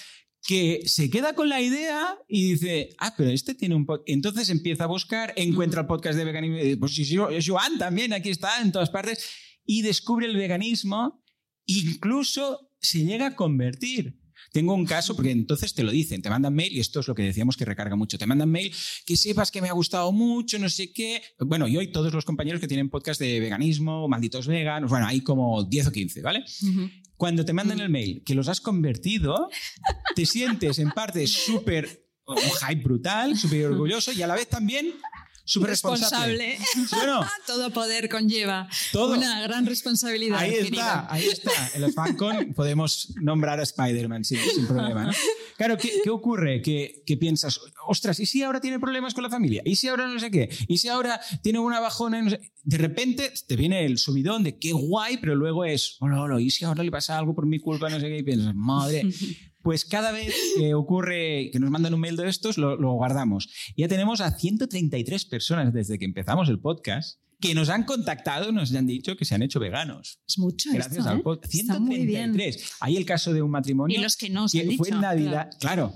[0.44, 4.10] que se queda con la idea y dice, ah, pero este tiene un podcast.
[4.10, 8.62] Entonces empieza a buscar, encuentra el podcast de veganismo, pues si Joan también aquí está
[8.62, 9.28] en todas partes,
[9.66, 11.22] y descubre el veganismo,
[11.66, 14.17] incluso se llega a convertir.
[14.52, 17.16] Tengo un caso, porque entonces te lo dicen, te mandan mail, y esto es lo
[17.16, 18.74] que decíamos que recarga mucho, te mandan mail,
[19.06, 21.22] que sepas que me ha gustado mucho, no sé qué.
[21.40, 25.22] Bueno, y hoy todos los compañeros que tienen podcast de veganismo, malditos veganos, bueno, hay
[25.22, 26.44] como 10 o 15, ¿vale?
[27.16, 29.50] Cuando te mandan el mail que los has convertido,
[30.16, 34.94] te sientes en parte súper un hype brutal, súper orgulloso y a la vez también
[35.48, 36.60] súper responsable.
[37.48, 40.40] Todo poder conlleva una gran responsabilidad.
[40.40, 41.52] Ahí está, ahí está.
[41.74, 45.12] En los FanCon podemos nombrar a Spider-Man sin, problema.
[45.56, 46.62] Claro, ¿qué, ocurre?
[46.62, 49.62] Que, piensas, ostras, ¿y si ahora tiene problemas con la familia?
[49.66, 50.50] ¿Y si ahora no sé qué?
[50.68, 52.22] ¿Y si ahora tiene una bajona?
[52.22, 52.40] No sé?
[52.64, 56.52] De repente te viene el subidón de qué guay, pero luego es, hola, hola, ¿y
[56.52, 57.90] si ahora le pasa algo por mi culpa?
[57.90, 58.18] No sé qué.
[58.18, 59.06] Y piensas, madre.
[59.68, 63.50] Pues cada vez que ocurre que nos mandan un mail de estos, lo, guardamos.
[63.76, 68.74] Ya tenemos a 133 personas desde que empezamos el podcast que nos han contactado, nos
[68.74, 70.22] han dicho que se han hecho veganos.
[70.26, 70.70] Es mucho.
[70.72, 71.22] Gracias al ¿eh?
[71.22, 71.52] podcast.
[71.52, 72.76] 133.
[72.80, 74.00] Hay el caso de un matrimonio.
[74.00, 75.50] Y los que no, que fue en Navidad.
[75.60, 75.94] claro.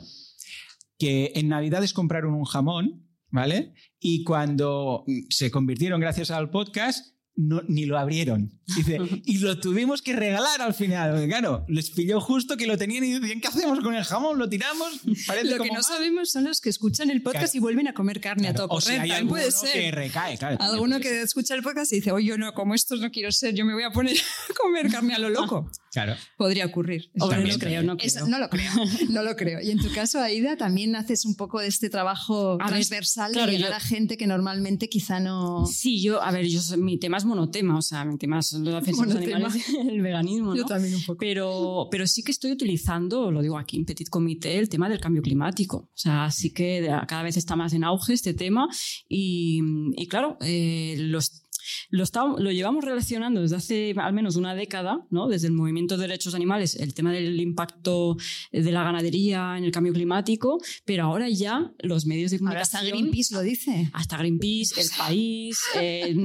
[1.00, 3.74] Que en Navidades compraron un jamón, ¿vale?
[4.02, 8.60] Y cuando se convirtieron gracias al podcast, ni lo abrieron.
[8.76, 11.28] Dice, y lo tuvimos que regalar al final.
[11.28, 14.38] Claro, les pilló justo que lo tenían y decían, ¿qué hacemos con el jamón?
[14.38, 15.02] ¿Lo tiramos?
[15.06, 18.50] lo que no sabemos son los que escuchan el podcast y vuelven a comer carne
[18.50, 19.28] a todo o correr.
[19.28, 19.72] puede ser.
[19.74, 23.00] Que recae, claro, Alguno que escucha el podcast y dice, oye, yo no, como estos
[23.00, 24.18] no quiero ser, yo me voy a poner
[24.50, 25.70] a comer carne a lo loco.
[25.92, 26.16] Claro.
[26.38, 27.12] Podría ocurrir.
[27.16, 27.28] no,
[27.60, 28.72] creo, no, no lo creo,
[29.10, 29.60] no lo creo.
[29.62, 33.74] Y en tu caso, Aida, también haces un poco de este trabajo transversal de llegar
[33.74, 35.66] a gente que normalmente quizá no...
[35.66, 38.80] Sí, yo, a ver, yo, mi tema es monotema, o sea, mi tema es la
[38.80, 41.18] defensa de los animales, el veganismo, Yo también un poco.
[41.20, 45.02] Pero, pero sí que estoy utilizando, lo digo aquí en Petit Comité, el tema del
[45.02, 45.78] cambio climático.
[45.78, 48.68] O sea, sí que cada vez está más en auge este tema
[49.10, 49.62] y,
[49.98, 51.41] y claro, eh, los
[51.90, 52.06] lo,
[52.38, 55.28] lo llevamos relacionando desde hace al menos una década, ¿no?
[55.28, 58.18] desde el movimiento de derechos animales, el tema del impacto
[58.52, 62.82] de la ganadería en el cambio climático, pero ahora ya los medios de comunicación...
[62.82, 63.90] hasta Greenpeace lo dice.
[63.94, 66.16] Hasta Greenpeace, El País, eh,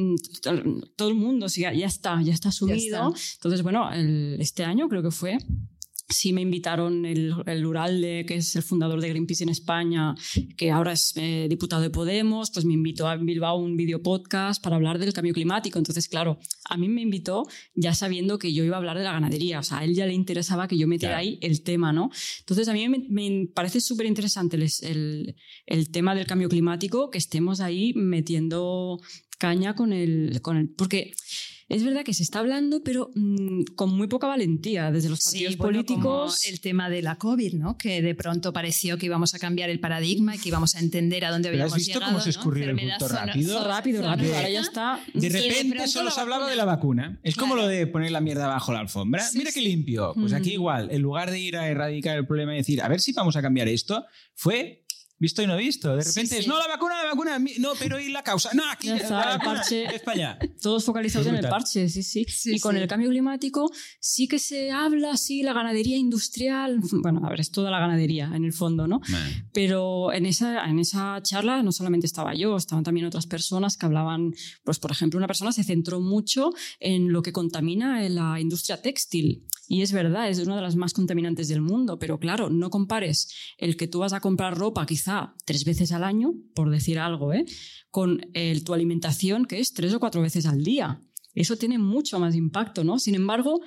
[0.97, 3.15] todo el mundo, ya, ya está, ya está subido.
[3.35, 3.91] Entonces, bueno,
[4.39, 5.39] este año creo que fue
[6.09, 10.15] sí me invitaron el, el Uralde, que es el fundador de Greenpeace en España,
[10.57, 14.63] que ahora es eh, diputado de Podemos, pues me invitó a Bilbao un video podcast
[14.63, 15.79] para hablar del cambio climático.
[15.79, 16.39] Entonces, claro,
[16.69, 19.61] a mí me invitó ya sabiendo que yo iba a hablar de la ganadería.
[19.61, 22.11] O sea, a él ya le interesaba que yo metiera ahí el tema, ¿no?
[22.41, 27.19] Entonces, a mí me, parece súper interesante el, el, el tema del cambio climático, que
[27.19, 29.01] estemos ahí metiendo
[29.39, 30.41] caña con el...
[30.43, 31.13] Con el porque
[31.69, 35.57] es verdad que se está hablando, pero mm, con muy poca valentía desde los partidos
[35.57, 36.47] políticos.
[36.47, 37.77] el tema de la COVID, ¿no?
[37.77, 41.25] Que de pronto pareció que íbamos a cambiar el paradigma y que íbamos a entender
[41.25, 43.65] a dónde habíamos ¿Has visto cómo se escurrió el punto rápido?
[43.65, 44.37] Rápido, rápido.
[44.37, 45.01] Ahora ya está.
[45.13, 47.19] De repente solo se hablaba de la vacuna.
[47.23, 49.25] Es como lo de poner la mierda bajo la alfombra.
[49.35, 50.13] Mira qué limpio.
[50.15, 53.01] Pues aquí igual, en lugar de ir a erradicar el problema y decir, a ver
[53.01, 54.86] si vamos a cambiar esto, fue
[55.19, 55.97] visto y no visto.
[55.97, 58.51] De repente es, no, la vacuna, la vacuna, no, pero ¿y la causa?
[58.55, 59.85] No, aquí está, el parche.
[59.95, 60.39] Es para allá.
[60.61, 62.27] Todos focalizados en el parche, sí, sí.
[62.45, 66.81] y con el cambio climático sí que se habla, sí, la ganadería industrial.
[67.03, 69.01] Bueno, a ver, es toda la ganadería en el fondo, ¿no?
[69.53, 73.87] Pero en esa, en esa charla no solamente estaba yo, estaban también otras personas que
[73.87, 74.33] hablaban,
[74.65, 76.51] pues por ejemplo, una persona se centró mucho
[76.81, 79.47] en lo que contamina la industria textil.
[79.69, 83.29] Y es verdad, es una de las más contaminantes del mundo, pero claro, no compares
[83.59, 85.06] el que tú vas a comprar ropa quizá
[85.45, 87.45] tres veces al año, por decir algo, ¿eh?
[87.91, 91.01] con el, tu alimentación que es tres o cuatro veces al día.
[91.35, 92.99] eso tiene mucho más impacto, ¿no?
[92.99, 93.61] Sin embargo,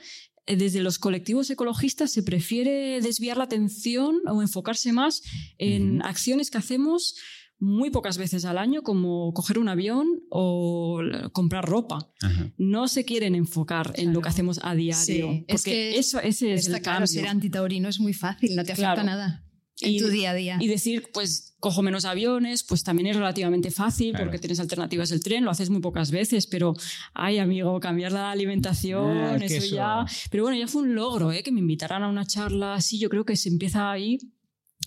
[0.45, 5.21] eh, desde los colectivos ecologistas se prefiere desviar la atención o enfocarse más
[5.58, 7.15] en acciones que hacemos
[7.62, 11.02] muy pocas veces al año, como coger un avión o
[11.34, 12.10] comprar ropa.
[12.58, 15.43] No se quieren enfocar en lo que hacemos a diario.
[15.47, 17.08] porque eso, ese es el cambio.
[17.08, 19.43] ser antitaurino es muy fácil, no te afecta nada
[19.82, 20.58] en tu día a día.
[20.60, 25.22] Y decir, pues cojo menos aviones, pues también es relativamente fácil porque tienes alternativas del
[25.22, 26.74] tren, lo haces muy pocas veces, pero,
[27.13, 30.06] ay amigo, cambiar la alimentación, ah, eso, ya...
[30.32, 31.44] Pero bueno, ya fue un logro, ¿eh?
[31.44, 34.20] que me invitaran a una charla así, yo creo que se empieza ahí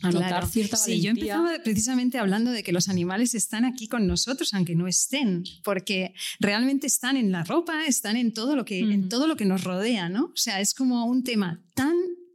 [0.00, 4.06] a notar cierta Sí, yo empezaba precisamente hablando de que los animales están aquí con
[4.06, 8.80] nosotros, aunque no estén, porque realmente están en la ropa, están en todo lo que,
[8.80, 10.24] en todo lo que nos rodea, ¿no?
[10.24, 11.94] O sea, es como un tema tan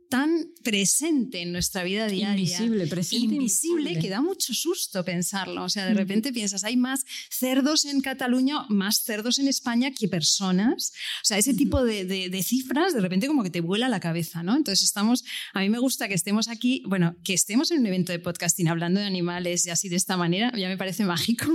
[0.10, 2.40] tan presente en nuestra vida diaria.
[2.40, 3.36] Invisible, presente.
[3.36, 5.64] Invisible, que da mucho susto pensarlo.
[5.64, 10.08] O sea, de repente piensas, hay más cerdos en Cataluña, más cerdos en España que
[10.08, 10.94] personas.
[11.24, 14.44] O sea, ese tipo de, de, cifras de repente como que te vuela la cabeza,
[14.44, 14.56] ¿no?
[14.56, 18.12] Entonces estamos, a mí me gusta que estemos aquí, bueno, que estemos en un evento
[18.12, 21.48] de podcasting hablando de animales y así de esta manera, ya me parece mágico.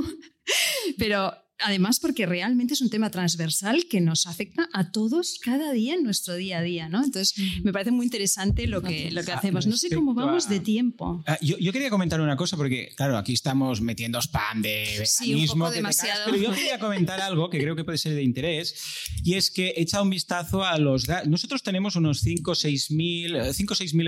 [0.98, 5.94] Pero además porque realmente es un tema transversal que nos afecta a todos cada día
[5.94, 7.04] en nuestro día a día, ¿no?
[7.04, 9.66] Entonces, me parece muy interesante lo que, lo que hacemos.
[9.66, 11.22] No sé cómo vamos de tiempo.
[11.26, 15.68] Ah, yo, quería comentar una cosa porque, claro, aquí estamos metiendo spam de veganismo.
[15.68, 16.22] Sí, demasiado.
[16.26, 18.74] pero yo quería comentar algo que creo que puede ser de interés
[19.22, 21.06] y es que he echado un vistazo a los...
[21.26, 23.36] Nosotros tenemos unos 5 o 6 mil,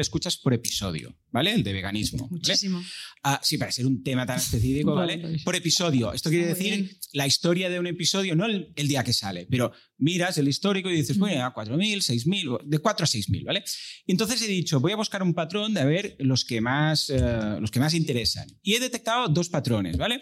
[0.00, 1.52] escuchas por episodio, ¿vale?
[1.52, 2.28] El de veganismo.
[2.30, 2.82] Muchísimo.
[3.22, 5.40] Ah, sí, para ser un tema tan específico, ¿vale?
[5.44, 6.12] Por episodio.
[6.12, 9.70] Esto quiere decir la historia historia de un episodio, no el, día que sale, pero
[9.98, 13.62] miras el histórico y dices, bueno, a 4.000, 6.000, de 4 a 6.000, ¿vale?
[14.07, 17.11] Y entonces he dicho, voy a buscar un patrón de a ver los que más,
[17.11, 18.48] eh, los que más interesan.
[18.62, 20.20] Y he detectado dos patrones, ¿vale?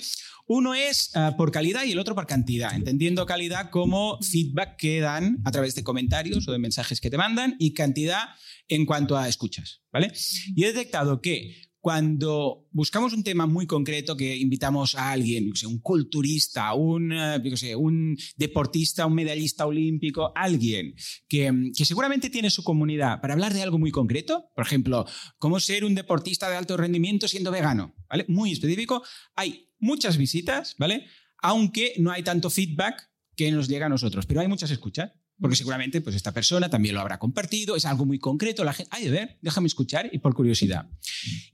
[0.48, 4.98] Uno es eh, por calidad y el otro por cantidad, entendiendo calidad como feedback que
[4.98, 8.30] dan a través de comentarios o de mensajes que te mandan y cantidad
[8.66, 10.12] en cuanto a escuchas, ¿vale?
[10.56, 15.80] Y he detectado que cuando buscamos un tema muy concreto que invitamos a alguien, un
[15.80, 20.94] culturista, un, eh, un deportista, un medallista olímpico, alguien
[21.28, 25.06] que, que, seguramente tiene su comunidad para hablar de algo muy concreto, por ejemplo,
[25.38, 28.26] cómo ser un deportista de alto rendimiento siendo vegano, ¿vale?
[28.28, 29.02] Muy específico.
[29.34, 31.06] Hay muchas visitas, ¿vale?
[31.38, 35.10] Aunque no hay tanto feedback que nos llega a nosotros, pero hay muchas escuchas
[35.42, 38.88] porque seguramente pues esta persona también lo habrá compartido, es algo muy concreto, la gente,
[38.92, 40.88] ay, a ver, déjame escuchar y por curiosidad.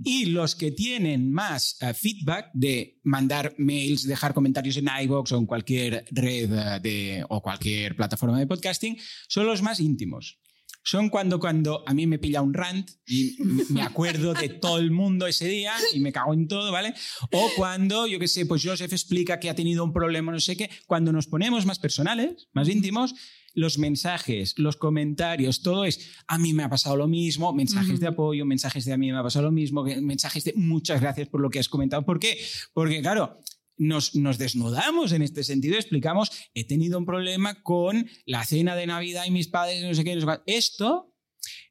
[0.05, 5.39] Y los que tienen más eh, feedback de mandar mails, dejar comentarios en iVoox o
[5.39, 10.39] en cualquier red eh, de, o cualquier plataforma de podcasting, son los más íntimos.
[10.85, 13.37] Son cuando, cuando a mí me pilla un rant y
[13.71, 16.95] me acuerdo de todo el mundo ese día y me cago en todo, ¿vale?
[17.33, 20.57] O cuando, yo qué sé, pues Joseph explica que ha tenido un problema, no sé
[20.57, 23.15] qué, cuando nos ponemos más personales, más íntimos,
[23.59, 28.07] los mensajes, los comentarios, todo es, a mí me ha pasado lo mismo, mensajes de
[28.07, 31.41] apoyo, mensajes de a mí me ha pasado lo mismo, mensajes de muchas gracias por
[31.41, 32.05] lo que has comentado.
[32.05, 32.39] ¿Por qué?
[32.73, 33.41] Porque, claro,
[33.77, 38.87] nos, nos, desnudamos en este sentido, explicamos, he tenido un problema con la cena de
[38.87, 40.17] Navidad y mis padres, no sé qué,
[40.47, 41.13] Esto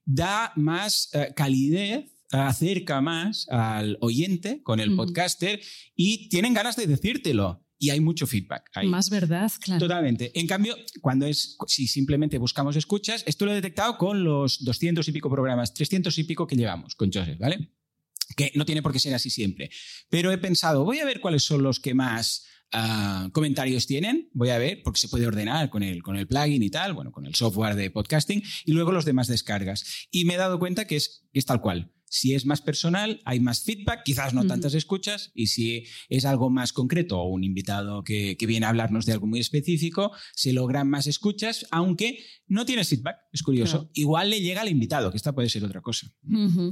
[0.03, 5.61] da más eh, calidez acerca más al oyente con el podcaster
[5.95, 8.69] y tienen ganas de decírtelo y hay mucho feedback.
[8.85, 9.79] Más verdad, claro.
[9.79, 10.31] Totalmente.
[10.39, 15.07] En cambio, cuando es, si simplemente buscamos escuchas, esto lo he detectado con los 200
[15.07, 17.73] y pico programas, 300 y pico que llevamos con Joseph, ¿vale?
[18.35, 19.69] Que no tiene por qué ser así siempre.
[20.09, 24.49] Pero he pensado, voy a ver cuáles son los que más ah, comentarios tienen, voy
[24.49, 27.25] a ver, porque se puede ordenar con el, con el plugin y tal, bueno, con
[27.25, 30.07] el software de podcasting, y luego los demás descargas.
[30.11, 31.93] Y me he dado cuenta que es, que es tal cual.
[32.09, 36.49] Si es más personal, hay más feedback, quizás no tantas escuchas, y si es algo
[36.49, 40.89] más concreto o un invitado que, viene a hablarnos de algo muy específico, se logran
[40.89, 43.89] más escuchas, aunque no tienes feedback, es curioso.
[43.93, 46.09] Igual le llega al invitado, que esta puede ser otra cosa.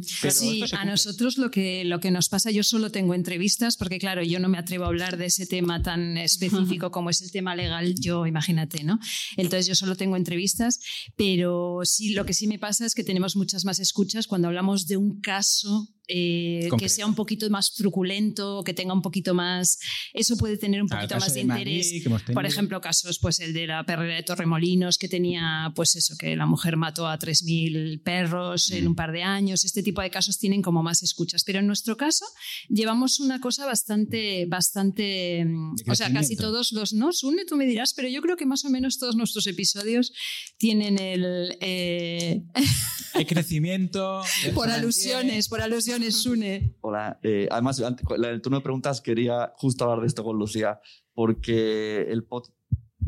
[0.01, 4.23] sí, a nosotros lo que, lo que nos pasa, yo solo tengo entrevistas, porque claro,
[4.23, 7.55] yo no me atrevo a hablar de ese tema tan específico como es el tema
[7.55, 8.99] legal, yo imagínate, ¿no?
[9.35, 10.79] Entonces yo solo tengo entrevistas,
[11.17, 14.87] pero sí, lo que sí me pasa es que tenemos muchas más escuchas cuando hablamos
[14.87, 19.79] de un caso eh, que sea un poquito más truculento, que tenga un poquito más...
[20.13, 21.91] Eso puede tener un poquito más de, interés.
[22.33, 26.35] Por ejemplo, casos, pues el de la perrera de Torremolinos, que tenía, pues eso, que
[26.35, 28.87] la mujer mató a 3.000 perros en mm.
[28.87, 29.65] un par de años.
[29.65, 31.43] Este tipo de casos tienen como más escuchas.
[31.43, 32.25] Pero en nuestro caso
[32.69, 35.45] llevamos una cosa bastante, bastante...
[35.45, 36.93] Mm, o sea, casi todos los...
[36.93, 40.13] No, Sune, tú me dirás, pero yo creo que más o menos todos nuestros episodios
[40.57, 41.57] tienen el...
[41.61, 42.43] Eh,
[43.13, 44.21] Hay crecimiento.
[44.53, 45.94] por alusiones, por alusiones
[46.81, 50.79] Hola, eh, además, en el turno de preguntas quería justo hablar de esto con Lucía,
[51.13, 52.45] porque el pod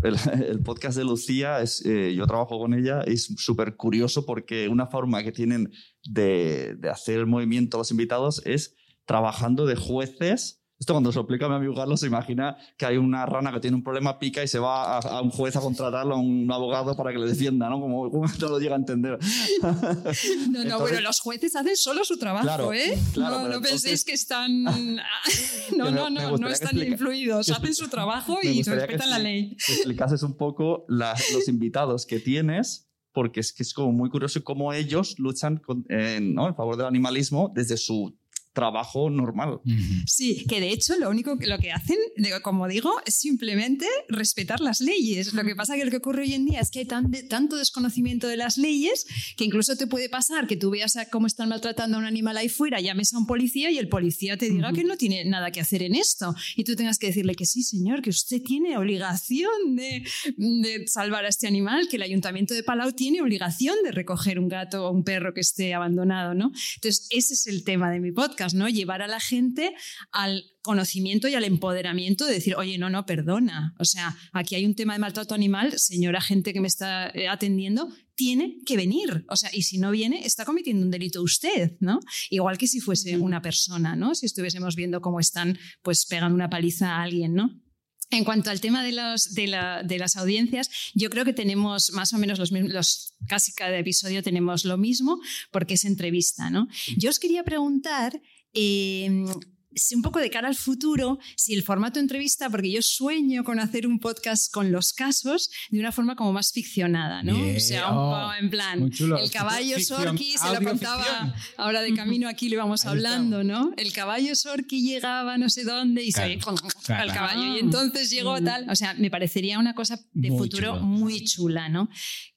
[0.04, 0.16] el,
[0.48, 5.24] el podcast de Lucía, eh, yo trabajo con ella, es súper curioso porque una forma
[5.24, 5.72] que tienen
[6.04, 11.48] de, de hacer movimiento los invitados es trabajando de jueces esto cuando se lo explica
[11.48, 14.44] a mi amigo Carlos, se imagina que hay una rana que tiene un problema, pica
[14.44, 17.26] y se va a, a un juez a contratarlo, a un abogado para que le
[17.26, 17.80] defienda, ¿no?
[17.82, 19.18] Como, como no lo llega a entender.
[19.62, 22.98] No, no, Entonces- bueno, los jueces hacen solo su trabajo, Claro, ¿eh?
[23.14, 24.64] claro, no penséis que están.
[24.64, 29.56] no, no, no, no están explica- influidos, hacen su trabajo y que respetan la ley.
[29.66, 34.10] que explicases un poco la- los invitados que tienes, porque es que es como muy
[34.10, 36.48] curioso cómo ellos luchan con- en, ¿no?
[36.48, 38.16] en favor del animalismo desde su
[38.58, 39.60] trabajo normal.
[40.08, 41.98] Sí, que de hecho lo único que lo que hacen,
[42.42, 45.34] como digo, es simplemente respetar las leyes.
[45.34, 47.24] Lo que pasa que lo que ocurre hoy en día es que hay tan de-
[47.24, 49.06] tanto desconocimiento de las leyes
[49.38, 52.36] que incluso te puede pasar que tú veas a cómo están maltratando a un animal
[52.38, 55.52] ahí fuera, llames a un policía y el policía te diga que no tiene nada
[55.52, 58.76] que hacer en esto y tú tengas que decirle que sí, señor, que usted tiene
[58.78, 60.04] obligación de,
[60.36, 64.48] de salvar a este animal, que el ayuntamiento de Palau tiene obligación de recoger un
[64.48, 66.52] gato o un perro que esté abandonado, ¿no?
[66.76, 68.68] Entonces, ese es el tema de mi podcast, ¿no?
[68.70, 69.74] Llevar a la gente
[70.12, 73.74] al conocimiento y al empoderamiento de decir, oye, no, no, perdona.
[73.80, 77.28] O sea, aquí hay un tema de maltrato animal, señora gente que me está eh,
[77.28, 79.26] atendiendo, tiene que venir.
[79.30, 82.00] O sea, y si no viene, está cometiendo un delito usted, ¿no?
[82.30, 84.16] Igual que si fuese una persona, ¿no?
[84.16, 87.62] Si estuviésemos viendo cómo están, pues, pegando una paliza a alguien, ¿no?
[88.10, 91.92] En cuanto al tema de, los, de, la- de las audiencias, yo creo que tenemos
[91.92, 95.20] más o menos los mismos, los, casi cada episodio tenemos lo mismo
[95.52, 96.70] porque es entrevista, ¿no?
[96.96, 98.22] Yo os quería preguntar,
[98.54, 99.57] eh, si
[99.96, 103.88] un poco de cara al futuro, si el formato entrevista, porque yo sueño con hacer
[103.88, 107.38] un podcast con los casos de una forma como más ficcionada, ¿no?
[107.56, 111.94] O sea, un oh, poco en plan, el caballo Sorki, se lo contaba ahora de
[111.94, 113.72] camino aquí, lo íbamos Ahí hablando, ¿no?
[113.78, 117.14] El caballo Sorki llegaba no sé dónde y se Claro, al claro.
[117.14, 117.54] caballo.
[117.56, 117.60] Y Ah.
[117.60, 118.70] entonces llegó tal.
[118.70, 120.82] O sea, me parecería una cosa de Muy futuro chulo.
[120.86, 121.90] muy chula, ¿no?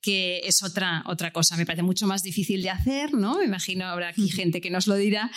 [0.02, 1.56] Que es otra, otra cosa.
[1.56, 3.38] Me parece mucho más difícil de hacer, ¿no?
[3.38, 5.30] Me imagino habrá aquí gente que nos lo dirá.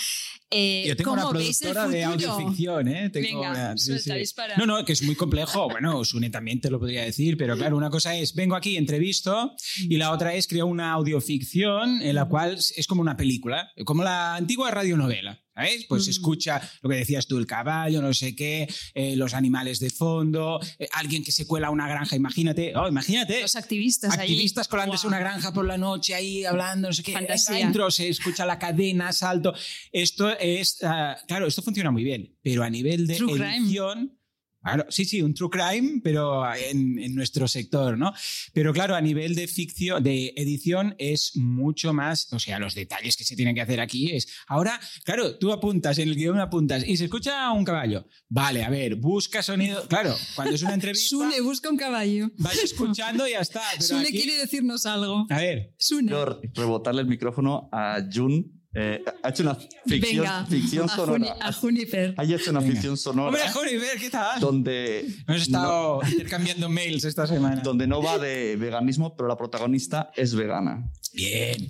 [0.56, 3.10] Eh, Yo tengo una ¿Cómo veis el productora de audioficción, ¿eh?
[3.10, 4.20] Tengo Venga, una- sí, suelta, sí.
[4.20, 4.58] dispara.
[4.58, 5.70] No, no, que es muy complejo.
[5.70, 9.54] Bueno, Sune también te lo podría decir, pero claro, una cosa es, vengo aquí, entrevisto,
[9.78, 14.04] y la otra es, creo una audioficción en la cual es como una película, como
[14.04, 15.40] la antigua radionovela.
[15.56, 15.86] ¿Sabes?
[15.88, 16.10] Pues Mm.
[16.10, 20.60] escucha lo que decías tú, el caballo, no sé qué, eh, los animales de fondo,
[20.80, 23.42] eh, alguien que se cuela a una granja, imagínate, oh, imagínate.
[23.42, 24.22] Los activistas, ahí.
[24.32, 25.10] Activistas colándose Guau.
[25.10, 27.14] una granja por la noche ahí hablando, no sé qué.
[27.14, 27.54] Fantasía.
[27.56, 29.54] Venga, Entro, se escucha la cadena, salto.
[29.92, 34.18] Esto es, ah, claro, esto funciona muy bien, pero a nivel de edición.
[34.64, 38.14] Claro, sí, sí, un true crime, pero en, en nuestro sector, ¿no?
[38.54, 43.18] Pero claro, a nivel de ficción, de edición es mucho más, o sea, los detalles
[43.18, 46.84] que se tienen que hacer aquí es, ahora, claro, tú apuntas, en el guion apuntas
[46.88, 48.08] y se escucha un caballo.
[48.30, 49.86] Vale, a ver, busca sonido.
[49.88, 52.32] Claro, cuando es una entrevista, Sune busca un caballo.
[52.38, 53.62] vas escuchando y ya está.
[53.74, 55.28] Pero Sune aquí- quiere decirnos algo.
[55.30, 56.08] A ver, Sune.
[56.08, 58.63] Quiero rebotarle el micrófono a Jun.
[58.76, 60.96] Eh, ha hecho una ficción, Venga, ficción a, Juni-
[61.28, 61.36] sonora.
[61.42, 62.16] a Juniper.
[62.18, 62.72] Ha hecho una Venga.
[62.74, 64.40] ficción sonora hombre, Juniper, ¿qué tal?
[64.40, 67.62] donde, Hemos estado intercambiando mails esta semana.
[67.62, 70.90] donde no va de veganismo, pero la protagonista es vegana.
[71.14, 71.68] Bien.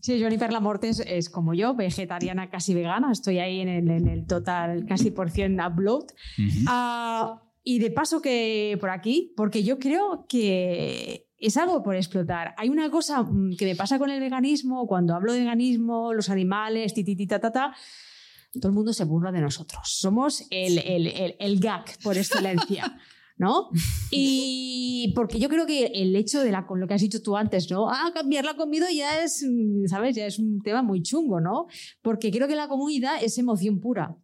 [0.00, 3.12] Sí, Jennifer Lamorte es, es como yo, vegetariana casi vegana.
[3.12, 6.06] Estoy ahí en el, en el total casi por cien upload.
[6.66, 12.54] Ah, y de paso que por aquí, porque yo creo que es algo por explotar.
[12.56, 16.30] Hay una cosa mm, que me pasa con el veganismo, cuando hablo de veganismo, los
[16.30, 17.74] animales, ti, ti, ti, ta, ta, ta,
[18.52, 19.80] todo el mundo se burla de nosotros.
[19.84, 22.98] Somos el, el, el, el gag por excelencia.
[23.38, 23.70] ¿No?
[24.14, 27.36] Y porque yo creo que el hecho de la, con lo que has dicho tú
[27.36, 27.88] antes, ¿no?
[27.90, 30.14] Ah, cambiar la comida ya es, mm, ¿sabes?
[30.14, 31.66] Ya es un tema muy chungo, ¿no?
[32.02, 34.16] Porque creo que la comida es emoción pura.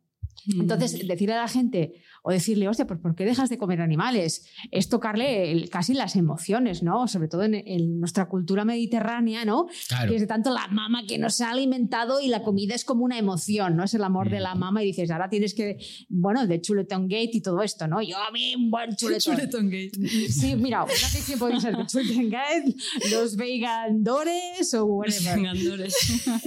[0.46, 4.46] Entonces, decirle a la gente o decirle, hostia, pues ¿por qué dejas de comer animales?
[4.70, 7.06] Es tocarle el- casi las emociones, ¿no?
[7.08, 9.66] Sobre todo en, en nuestra cultura mediterránea, ¿no?
[9.88, 10.08] Claro.
[10.10, 13.04] Que es de tanto la mama que nos ha alimentado y la comida es como
[13.04, 13.84] una emoción, ¿no?
[13.84, 14.58] Es el amor de la Mm.
[14.58, 15.78] mama y dices, ahora tienes que,
[16.08, 18.00] bueno, de chuletón gate y todo esto, ¿no?
[18.02, 19.36] Yo a mí un buen chuletón.
[19.36, 19.90] Chuletón Gate.
[20.30, 22.74] Sí, mira, una ficción podría ser de chuletón gate,
[23.10, 25.36] los vegandores o whatever.
[25.36, 25.94] Vengadores.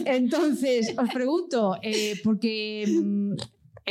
[0.06, 3.34] Entonces, os pregunto, eh, porque mm,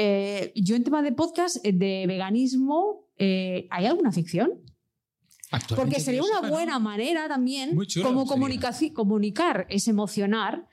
[0.02, 4.50] eh, yo en tema de podcast, eh, de veganismo, eh, ¿hay alguna ficción?
[5.76, 8.24] Porque que sería una buena manera también, chulo como
[8.94, 10.66] comunicar es emocionar,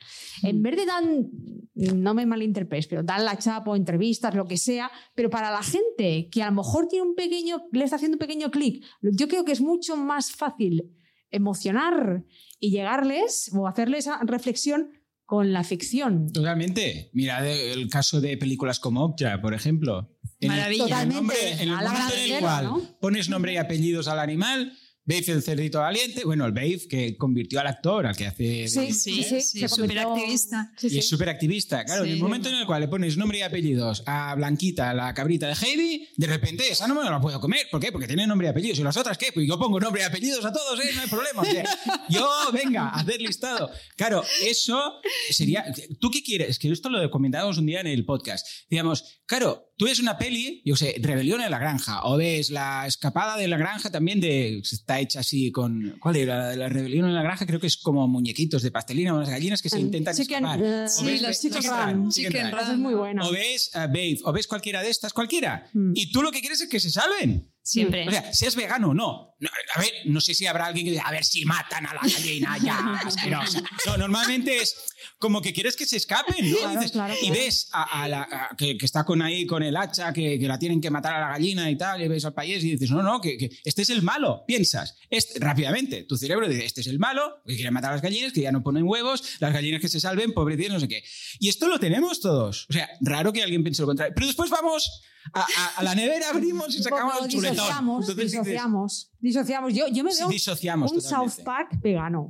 [0.43, 1.29] en vez de dan,
[1.73, 5.63] no me malinterpretes, pero dan la chapa o entrevistas, lo que sea, pero para la
[5.63, 9.27] gente que a lo mejor tiene un pequeño, le está haciendo un pequeño clic, yo
[9.27, 10.95] creo que es mucho más fácil
[11.31, 12.23] emocionar
[12.59, 14.91] y llegarles o hacerles esa reflexión
[15.27, 16.31] con la ficción.
[16.31, 17.09] Totalmente.
[17.13, 20.09] Mira el caso de películas como Okja, por ejemplo.
[20.39, 21.01] En el- Maravilla.
[21.03, 21.63] en el nombre- Totalmente.
[21.63, 22.81] en el A la momento en el cual ¿no?
[23.01, 24.71] pones nombre y apellidos al animal,
[25.07, 28.43] Babe el cerdito valiente, bueno, el Babe que convirtió al actor, al que hace...
[28.43, 30.71] de- Sí, Sí, sí, sí, se súper activista.
[30.77, 30.97] Sí, Y sí.
[30.99, 31.85] es súper activista.
[31.85, 32.21] Claro, en el Sí.
[32.21, 36.09] momento en el cual le pones nombre y apellidos a Blanquita, la cabrita de Heidi,
[36.17, 37.67] de repente esa no me la puedo comer.
[37.71, 37.91] ¿Por qué?
[37.91, 38.79] Porque tiene nombre y apellidos.
[38.79, 39.31] ¿Y las otras qué?
[39.33, 40.89] Pues yo pongo nombre y apellidos a todos, ¿eh?
[40.93, 41.41] No hay problema.
[41.41, 41.63] O sea,
[42.09, 43.71] yo, venga, hacer listado.
[43.95, 44.99] Claro, eso
[45.31, 45.65] sería...
[46.01, 46.59] ¿Tú qué quieres?
[46.59, 48.45] Que esto lo comentábamos un día en el podcast.
[48.69, 52.85] Digamos, claro, tú ves una peli, yo sé, Rebelión en la Granja, o ves La
[52.87, 54.57] Escapada de la Granja también de...
[54.59, 55.95] Está hecha así con...
[55.99, 56.37] ¿Cuál era?
[56.37, 59.17] La de la Rebelión en la Granja creo que es como muñequitos de pastelina o
[59.17, 60.59] unas gallinas que se intentan Chicken, escapar.
[60.63, 62.09] eh, O sí, ves- los Chicken Run.
[62.11, 62.59] Chicken Run.
[62.71, 63.25] Es muy buena.
[63.27, 65.69] O ves a Babe, o ves cualquiera de estas, cualquiera.
[65.73, 65.91] Mm.
[65.95, 67.51] Y tú lo que quieres es que se salven.
[67.67, 68.07] Siempre.
[68.07, 69.35] O sea, seas vegano o no.
[69.39, 71.93] No, A ver, no sé si habrá alguien que diga, a ver si matan a
[71.93, 73.61] la gallina ya, asquerosa.
[73.85, 74.75] No, normalmente es
[75.19, 76.57] como que quieres que se escapen, ¿no?
[76.57, 79.61] Claro, Dices- claro, Y ves a, a la, a- que, que está con ahí con
[79.63, 82.23] el hacha, que, que la tienen que matar a la gallina y tal, y ves
[82.25, 84.43] al país y dices, no, no, que, que este es el malo.
[84.47, 88.01] Piensas, este, rápidamente, tu cerebro dice, este es el malo, que quiere matar a las
[88.01, 91.03] gallinas, que ya no ponen huevos, las gallinas que se salven, pobrecitas, no sé qué.
[91.39, 92.65] Y esto lo tenemos todos.
[92.69, 94.13] O sea, raro que alguien piense lo contrario.
[94.15, 95.01] Pero después vamos
[95.33, 97.55] a, a- a la nevera, abrimos y sacamos poco el chuletón.
[97.55, 99.73] disociamos, Entonces disociamos, disociamos.
[99.73, 101.35] Yo, yo me Sí, veo disociamos un totalmente.
[101.35, 102.29] South Park vegano.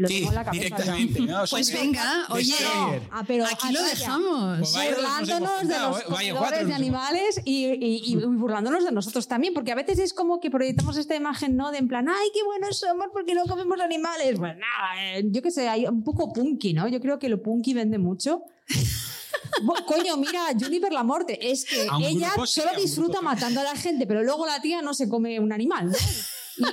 [0.00, 0.62] Lo Sí, tengo en la cabeza.
[0.62, 1.20] directamente.
[1.22, 1.42] ¿no?
[1.50, 2.54] Pues venga, oye.
[3.10, 4.70] Ah, pero aquí lo dejamos.
[4.70, 6.04] Pues burlándonos de los ¿eh?
[6.06, 10.38] Comedores de animales y, y- y burlándonos de nosotros también, porque a veces es como
[10.38, 11.72] que proyectamos esta imagen, ¿no?
[11.72, 14.38] De en plan, ay, qué buenos somos porque no comemos animales.
[14.38, 16.86] Pues nada, eh, yo qué sé, hay un poco punky, ¿no?
[16.86, 18.42] Yo creo que lo punky vende mucho.
[19.86, 24.22] Coño, mira, Juniper la Morte, es que ella solo disfruta matando a la gente, pero
[24.22, 25.96] luego la tía no se come un animal, ¿no?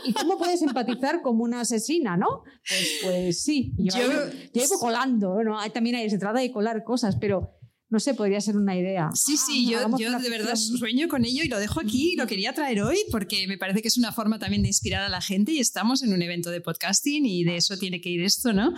[0.04, 2.44] ¿Y, y cómo puedes empatizar como una asesina, no?
[2.68, 3.72] Pues, pues sí.
[3.78, 7.55] Yo, Yo- yo llevo colando, bueno, hay- también hay- se trata de colar cosas, pero
[7.90, 9.10] no sé, podría ser una idea.
[9.14, 12.16] Sí, sí, Ah, yo, yo de verdad sueño con ello y lo dejo aquí y
[12.16, 15.10] lo quería traer hoy porque me parece que es una forma también de inspirar a
[15.10, 18.22] la gente y estamos en un evento de podcasting y de eso tiene que ir
[18.24, 18.74] esto, ¿no?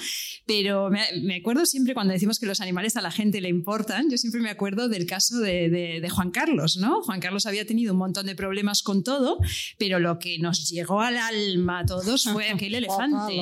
[0.46, 4.10] Pero me, me acuerdo siempre cuando decimos que los animales a la gente le importan,
[4.10, 7.02] yo siempre me acuerdo del caso de, de- de Juan Carlos, ¿no?
[7.02, 9.38] Juan Carlos había tenido un montón de problemas con todo,
[9.78, 13.38] pero lo que nos llegó al alma a todos fue aquel elefante.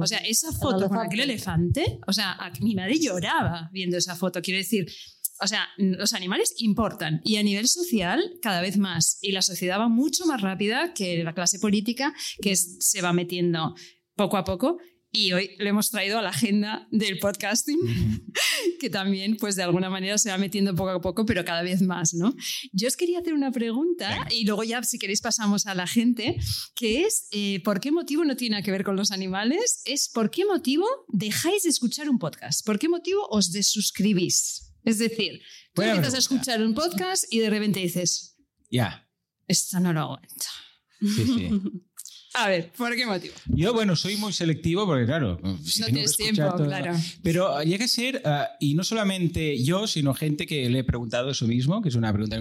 [0.00, 4.40] O sea, esa foto con aquel elefante, o sea, mi madre lloraba viendo esa foto.
[4.40, 4.86] Quiero decir,
[5.40, 9.18] o sea, los animales importan y a nivel social cada vez más.
[9.22, 13.12] Y la sociedad va mucho más rápida que la clase política que es- se va
[13.12, 13.74] metiendo
[14.16, 14.78] poco a poco.
[15.10, 17.78] Y hoy le hemos traído a la agenda del podcasting,
[18.78, 21.80] que también, pues de alguna manera se va metiendo poco a poco, pero cada vez
[21.80, 22.34] más, ¿no?
[22.72, 26.36] Yo os quería hacer una pregunta y luego ya, si queréis, pasamos a la gente,
[26.74, 29.80] que es, eh, ¿por qué motivo no tiene que ver con los animales?
[29.86, 32.64] Es, ¿por qué motivo dejáis de escuchar un podcast?
[32.66, 34.67] ¿Por qué motivo os desuscribís?
[34.88, 35.40] Es decir,
[35.74, 38.36] tú empiezas a escuchar un podcast y de repente dices,
[38.70, 39.06] Ya,
[39.46, 40.46] esto no lo aguanto.
[41.00, 41.50] sí, sí.
[42.34, 43.34] A ver, ¿por qué motivo?
[43.46, 46.92] Yo, bueno, soy muy selectivo porque, claro, si no tienes tiempo, todo- claro.
[47.22, 51.30] Pero llega a ser, ah, y no solamente yo, sino gente que le he preguntado
[51.30, 52.38] eso mismo, que es una pregunta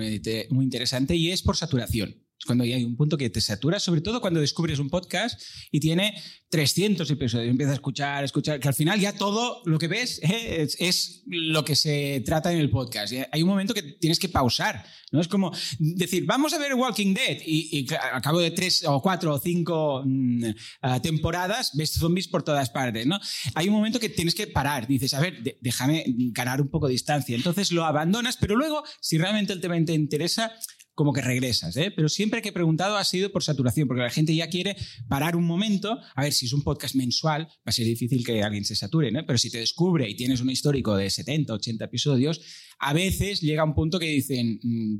[0.49, 2.15] muy interesante, y es por saturación.
[2.47, 5.39] Cuando hay un punto que te satura, sobre todo cuando descubres un podcast
[5.71, 6.15] y tiene
[6.49, 10.67] 300 episodios, empiezas a escuchar, escuchar, que al final ya todo lo que ves eh,
[10.79, 13.13] es, lo que se trata en el podcast.
[13.13, 15.19] Y Hay un momento que tienes que pausar, ¿no?
[15.19, 19.01] Es como decir, vamos a ver Walking Dead y, y al cabo de tres o
[19.01, 20.45] cuatro o cinco mm,
[20.81, 23.19] ah, temporadas ves zombies por todas partes, ¿no?
[23.55, 26.93] Hay un momento que tienes que parar, dices, a ver, déjame ganar un poco de
[26.93, 27.35] distancia.
[27.35, 30.51] Entonces lo abandonas, pero luego, si realmente el tema te interesa,
[30.97, 31.91] como que regresas, ¿eh?
[31.95, 34.75] Pero siempre que he preguntado ha sido por saturación, porque la gente ya quiere
[35.07, 35.99] parar un momento.
[36.15, 39.11] A ver, si es un podcast mensual, va a ser difícil que alguien se sature,
[39.11, 39.23] ¿no?
[39.23, 42.41] Pero si te descubre y tienes un histórico de 70, 80 episodios,
[42.79, 44.59] a veces llega un punto que dicen...
[44.63, 44.97] mm,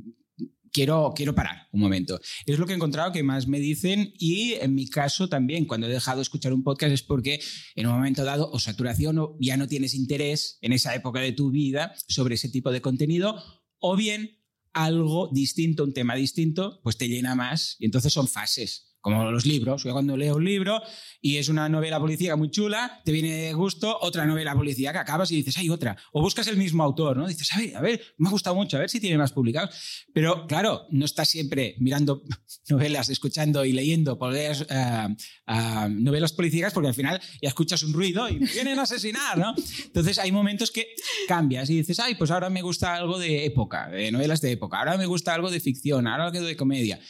[0.70, 2.20] Quiero, quiero parar un momento.
[2.44, 5.86] Es lo que he encontrado que más me dicen y en mi caso también, cuando
[5.86, 7.40] he dejado de escuchar un podcast es porque
[7.74, 11.32] en un momento dado o saturación o ya no tienes interés en esa época de
[11.32, 13.42] tu vida sobre ese tipo de contenido
[13.78, 14.37] o bien
[14.72, 17.76] algo distinto, un tema distinto, pues te llena más.
[17.78, 19.84] Y entonces son fases, como los libros.
[19.84, 20.82] Yo cuando leo un libro
[21.20, 25.30] y es una novela policíaca muy chula, te viene de gusto otra novela policíaca, acabas
[25.30, 25.96] y dices, hay otra.
[26.12, 27.26] O buscas el mismo autor, ¿no?
[27.26, 30.06] Dices, a ver, a ver, me ha gustado mucho, a ver si tiene más publicados.
[30.12, 32.22] Pero claro, no estás siempre mirando
[32.68, 37.92] novelas, escuchando y leyendo poleas, eh, eh, novelas policíacas porque al final ya escuchas un
[37.92, 39.54] ruido y te vienen a asesinar, ¿no?
[39.84, 40.86] Entonces hay momentos que
[41.26, 44.78] cambias y dices, ay, pues ahora me gusta algo de época, de novelas de época,
[44.78, 47.00] ahora me gusta algo de ficción, ahora algo de comedia.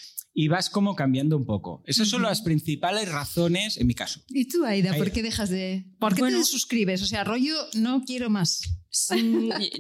[0.41, 1.83] Y vas como cambiando un poco.
[1.85, 4.21] Esas son las principales razones, en mi caso.
[4.29, 5.13] ¿Y tú, Aida, por Aida.
[5.13, 5.85] qué dejas de...?
[5.99, 6.39] ¿Por qué Bueno.
[6.39, 7.03] te suscribes?
[7.03, 8.61] O sea, rollo, no quiero más.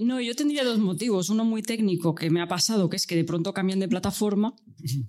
[0.00, 1.30] No, yo tendría dos motivos.
[1.30, 4.54] Uno muy técnico que me ha pasado, que es que de pronto cambian de plataforma,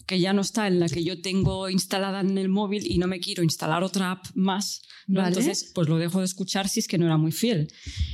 [0.05, 3.07] que ya no está en la que yo tengo instalada en el móvil y no
[3.07, 4.83] me quiero instalar otra app más.
[5.07, 5.21] ¿no?
[5.21, 5.29] Vale.
[5.29, 7.71] Entonces, pues lo dejo de escuchar si es que no era muy fiel.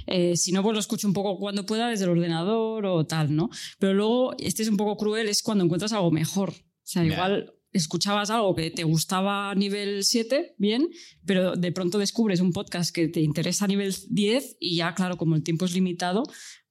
[0.08, 3.36] Eh, si no, pues lo escucho un poco cuando pueda desde el ordenador o tal,
[3.36, 3.50] ¿no?
[3.78, 6.54] Pero luego, este es un poco cruel, es cuando encuentras algo mejor.
[6.86, 7.14] O sea, Ya.
[7.14, 10.88] igual escuchabas algo que te gustaba a nivel 7, bien,
[11.26, 15.18] pero de pronto descubres un podcast que te interesa a nivel 10 y ya, claro,
[15.18, 16.24] como el tiempo es limitado,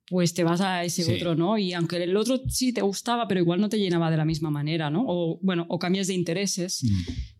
[0.07, 1.12] pues te vas a ese Sí.
[1.12, 1.59] otro, ¿no?
[1.59, 4.51] Y aunque el otro sí te gustaba, pero igual no te llenaba de la misma
[4.51, 5.05] manera, ¿no?
[5.07, 6.81] O bueno, o cambias de intereses.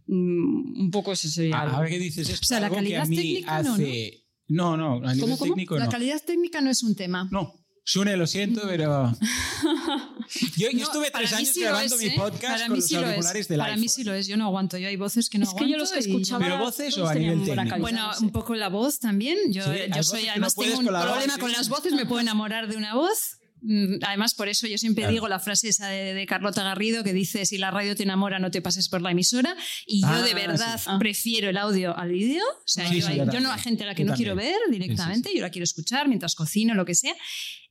[0.07, 1.61] Mm, un poco ese sería.
[1.63, 1.77] algo.
[1.77, 4.25] Ahora que dices esto, O sea, la algo que calidad a mí técnica no, hace...
[4.49, 5.45] No, no, a nivel cómo?
[5.45, 5.91] técnico La no.
[5.91, 7.29] calidad técnica no es un tema.
[7.31, 7.55] No.
[7.87, 9.13] Sune, lo siento, pero.
[10.57, 12.15] Yo, yo No, estuve tres años sí grabando es, mi ¿eh?
[12.17, 13.07] podcast Para con mí los sí lo es.
[13.07, 13.81] auriculares del Para iPhone.
[13.81, 14.27] mí sí lo es.
[14.27, 14.79] Yo no aguanto.
[14.79, 16.45] Yo hay voces que no es que yo los aguanto y- escuchaba.
[16.45, 17.55] ¿Pero voces o a nivel técnico?
[17.57, 19.39] calidad, Bueno, un poco la voz también.
[19.53, 21.41] Yo, Sí, yo soy, que no además, tengo un con la voz, problema sí.
[21.41, 23.39] con las voces, me puedo enamorar de una voz.
[23.67, 25.13] Mm, Además, por eso yo siempre Claro.
[25.13, 28.39] digo la frase esa de, de Carlota Garrido que dice: Si la radio te enamora,
[28.39, 29.57] no te pases por la emisora.
[29.87, 30.85] Y yo Ah, de verdad sí.
[30.87, 30.99] Ah.
[30.99, 32.43] prefiero el audio al vídeo.
[32.45, 33.43] O sea, Sí, yo, sí, hay- yo yo también.
[33.45, 36.09] no a gente a la que Yo no quiero ver directamente, yo la quiero escuchar
[36.09, 37.15] mientras cocino, lo que sea.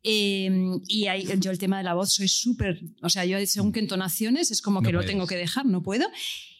[0.04, 0.50] Eh,
[0.88, 2.82] y ahí, yo el tema de la voz soy súper.
[3.02, 5.12] O sea, yo según qué entonaciones es como No que lo puedes.
[5.12, 6.06] tengo que dejar, no puedo.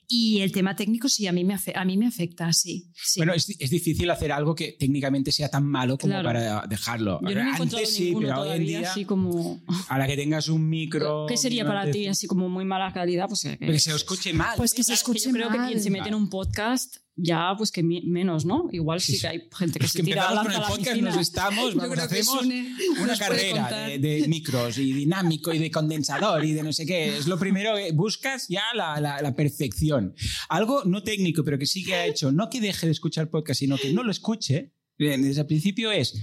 [0.08, 2.90] Y el tema técnico sí, a mí me, afe- a mí me afecta, sí.
[2.94, 3.20] sí.
[3.20, 6.28] Bueno, es, es difícil hacer algo que técnicamente sea tan malo como Claro.
[6.28, 7.20] para dejarlo.
[7.22, 9.62] Yo no Antes sí, pero hoy en todavía día, así como...
[9.88, 11.26] a la que tengas un micro.
[11.28, 13.28] ¿Qué sería para ti así como muy mala calidad?
[13.28, 14.54] Pues que, Que se escuche mal.
[14.58, 15.68] Pues que se escuche yo creo que mal.
[15.70, 18.68] quien se mete en un podcast ya pues que menos, ¿no?
[18.72, 21.02] Igual sí, que hay gente que Es se que tira empezamos con el la podcast,
[21.02, 26.44] nos estamos, vamos, hacemos Sune una carrera de, de micros y dinámico y de condensador
[26.44, 27.18] y de no sé qué.
[27.18, 30.16] Es lo primero que buscas ya la, la- la perfección.
[30.50, 33.60] Algo no técnico, pero que sí que ha hecho, no que deje de escuchar podcast,
[33.60, 36.14] sino que no lo escuche, bien, desde el principio es,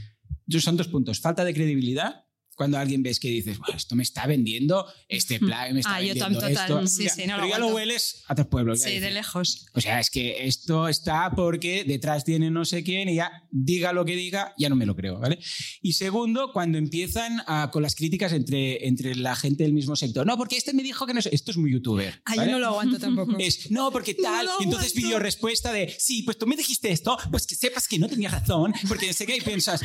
[0.58, 2.24] son dos puntos, falta de credibilidad.
[2.60, 6.02] Cuando alguien ves que dices, "Buah, esto me está vendiendo este plan, me está Ah,
[6.02, 6.86] yo vendiendo tam- total, esto.
[6.86, 8.82] sí, sí, no lo pero ya lo hueles a tres pueblos.
[8.82, 9.64] Sí, de lejos.
[9.72, 13.94] o sea, es que esto está porque detrás tiene no sé quién y ya diga
[13.94, 15.38] lo que diga, ya no me lo creo, ¿vale?
[15.80, 20.26] Y segundo, cuando empiezan a- con las críticas entre, entre la gente del mismo sector.
[20.26, 21.30] No, porque este me dijo que no sé.
[21.32, 22.20] Esto es muy youtuber.
[22.26, 22.50] Ah, ¿vale?
[22.50, 23.36] yo no lo aguanto tampoco.
[23.38, 24.44] Es, no, porque tal.
[24.44, 27.88] lo y entonces video respuesta de, sí, pues tú me dijiste esto, pues que sepas
[27.88, 29.80] que no tenías razón, porque no sé qué, y piensas,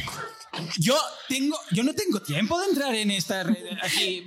[0.77, 0.97] yo
[1.29, 4.23] tengo, yo no tengo tiempo de entrar en estas re- aquí,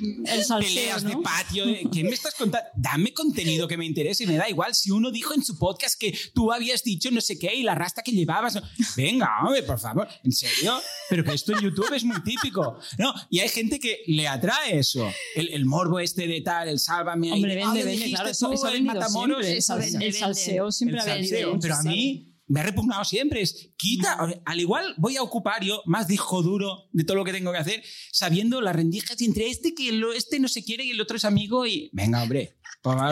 [0.47, 1.23] salseo, peleas de ¿no?
[1.23, 1.67] patio.
[1.67, 2.69] de- ¿Qué me estás contando?
[2.77, 4.75] Dame contenido que me interese, me da igual.
[4.75, 7.75] Si uno dijo en su podcast que tú habías dicho no sé qué y la
[7.75, 8.59] rasta que llevabas.
[8.97, 10.81] Venga, hombre, por favor, ¿en serio?
[11.09, 12.79] Pero que esto en YouTube es muy típico.
[12.99, 15.11] No, y hay gente que le atrae eso.
[15.35, 17.33] El, el morbo este de tal, el sálvame.
[17.33, 18.29] Hombre, vende, "Ah, vende, claro.
[18.29, 19.45] Eso, eso el vendido Matamoros".
[19.47, 19.57] siempre.
[19.59, 23.43] eso El, el salseo siempre ha salseo, pero a mí me ha repugnado siempre.
[23.43, 27.33] Es quita, al igual voy a ocupar yo más disco duro de todo lo que
[27.33, 30.91] tengo que hacer, sabiendo las rendijas entre este que lo, este no se quiere y
[30.91, 32.57] el otro es amigo y venga, hombre.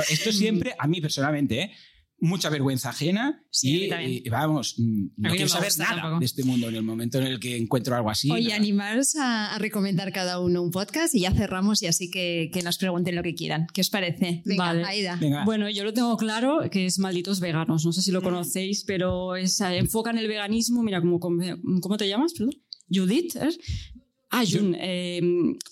[0.08, 1.72] Esto siempre, a mí personalmente, ¿eh?
[2.18, 6.18] Mucha vergüenza ajena Sí, y, vamos, mm, no quiero saber nada tampoco.
[6.20, 8.30] de este mundo en el momento en el que encuentro algo así.
[8.30, 8.56] Oye, nada.
[8.56, 12.62] animaros a, a recomendar cada uno un podcast y ya cerramos y así que, que
[12.62, 13.66] nos pregunten lo que quieran.
[13.72, 14.42] ¿Qué os parece?
[14.44, 14.84] Venga, Vale.
[14.84, 15.16] Aida.
[15.20, 17.84] Venga, Bueno, yo lo tengo claro, que es Malditos Veganos.
[17.84, 20.82] No sé si lo conocéis, pero es, eh, enfoca en el veganismo.
[20.82, 21.42] Mira, ¿cómo, cómo,
[21.80, 22.32] cómo te llamas?
[22.34, 22.54] Perdón.
[22.90, 23.36] Judith.
[23.36, 23.48] ¿eh?
[24.38, 24.76] Ah, Jun.
[24.78, 25.20] eh,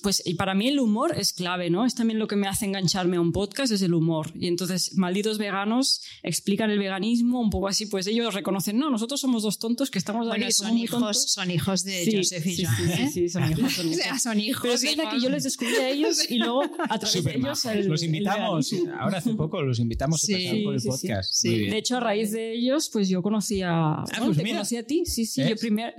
[0.03, 1.85] pues y para mí el humor es clave, ¿no?
[1.87, 4.31] Es también lo que me hace engancharme a un podcast, es el humor.
[4.39, 9.21] Y entonces, malditos veganos explican el veganismo un poco así, pues ellos reconocen, no, nosotros
[9.21, 11.17] somos dos tontos que estamos Bueno, somos son muy tontos".
[11.17, 12.97] hijos, son hijos de Sí, Joseph y sí, Joan, ¿eh?
[12.97, 14.03] sí, sí, son hijos, son O hijos.
[14.03, 14.63] sea, son hijos.
[14.63, 17.37] Pero es verdad que yo les descubrí a ellos y luego a través de Súper
[17.37, 19.01] ellos el- los el invitamos, veganismo.
[19.01, 21.09] ahora hace poco los invitamos a pasar por el sí, sí.
[21.09, 21.33] podcast.
[21.35, 21.49] Sí.
[21.49, 21.71] Muy bien.
[21.71, 24.05] De hecho, a raíz de ellos, pues yo conocí a.
[24.11, 24.57] bueno, pues te mira.
[24.57, 25.43] conocí a ti, sí, sí.
[25.49, 25.93] Yo primero.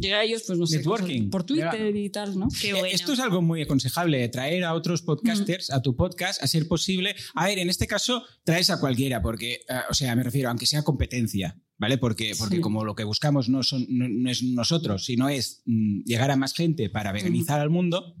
[0.00, 0.76] Llegué a ellos, pues no sé.
[0.78, 1.18] Networking.
[1.18, 2.06] cosas por Twitter Llega.
[2.06, 2.48] y tal, ¿no?
[2.60, 2.86] Qué Eh, bueno.
[2.88, 7.14] Esto es algo muy aconsejable, traer a otros podcasters a tu podcast, a ser posible.
[7.34, 10.66] A ver, en este caso, traes a cualquiera, porque, eh, o sea, me refiero, aunque
[10.66, 11.98] sea competencia, ¿vale?
[11.98, 12.60] Porque, porque Sí.
[12.60, 16.36] como lo que buscamos no, son, no, no es nosotros, sino es mm, llegar a
[16.36, 18.14] más gente para veganizar al mundo,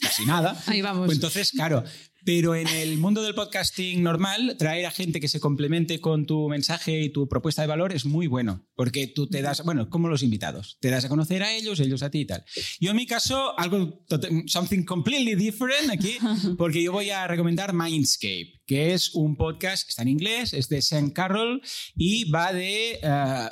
[0.00, 0.60] casi nada.
[0.66, 1.06] Ahí vamos.
[1.06, 1.84] Pues entonces, claro.
[2.24, 6.48] Pero en el mundo del podcasting normal, traer a gente que se complemente con tu
[6.48, 10.08] mensaje y tu propuesta de valor es muy bueno, porque tú te das, bueno, como
[10.08, 12.44] los invitados, te das a conocer a ellos, ellos a ti y tal.
[12.80, 14.02] Yo en mi caso, algo,
[14.48, 16.18] something completely different aquí,
[16.58, 20.82] porque yo voy a recomendar Mindscape, que es un podcast, está en inglés, es de
[20.82, 21.62] Sam Carroll
[21.94, 22.98] y va de...
[23.04, 23.48] eh,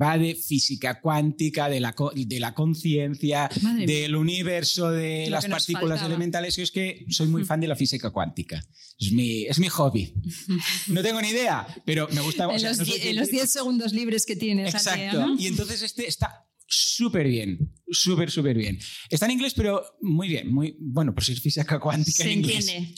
[0.00, 3.48] va de física cuántica, de la, de la conciencia,
[3.86, 6.06] del universo de Lo las partículas faltaba.
[6.06, 6.56] elementales.
[6.56, 8.64] Yo es que soy muy fan de la física cuántica.
[8.98, 10.14] Es mi, es mi hobby.
[10.88, 12.48] No tengo ni idea, pero me gusta.
[12.48, 15.26] o En sea, los, no soy die- en los 10 segundos libres que tienes Exacto.
[15.26, 15.36] ¿no?
[15.40, 18.78] Y entonces este está súper bien, súper, súper bien.
[19.08, 22.68] Está en inglés, pero muy bien, muy bueno, por ser física cuántica Se en inglés.
[22.68, 22.94] entiende.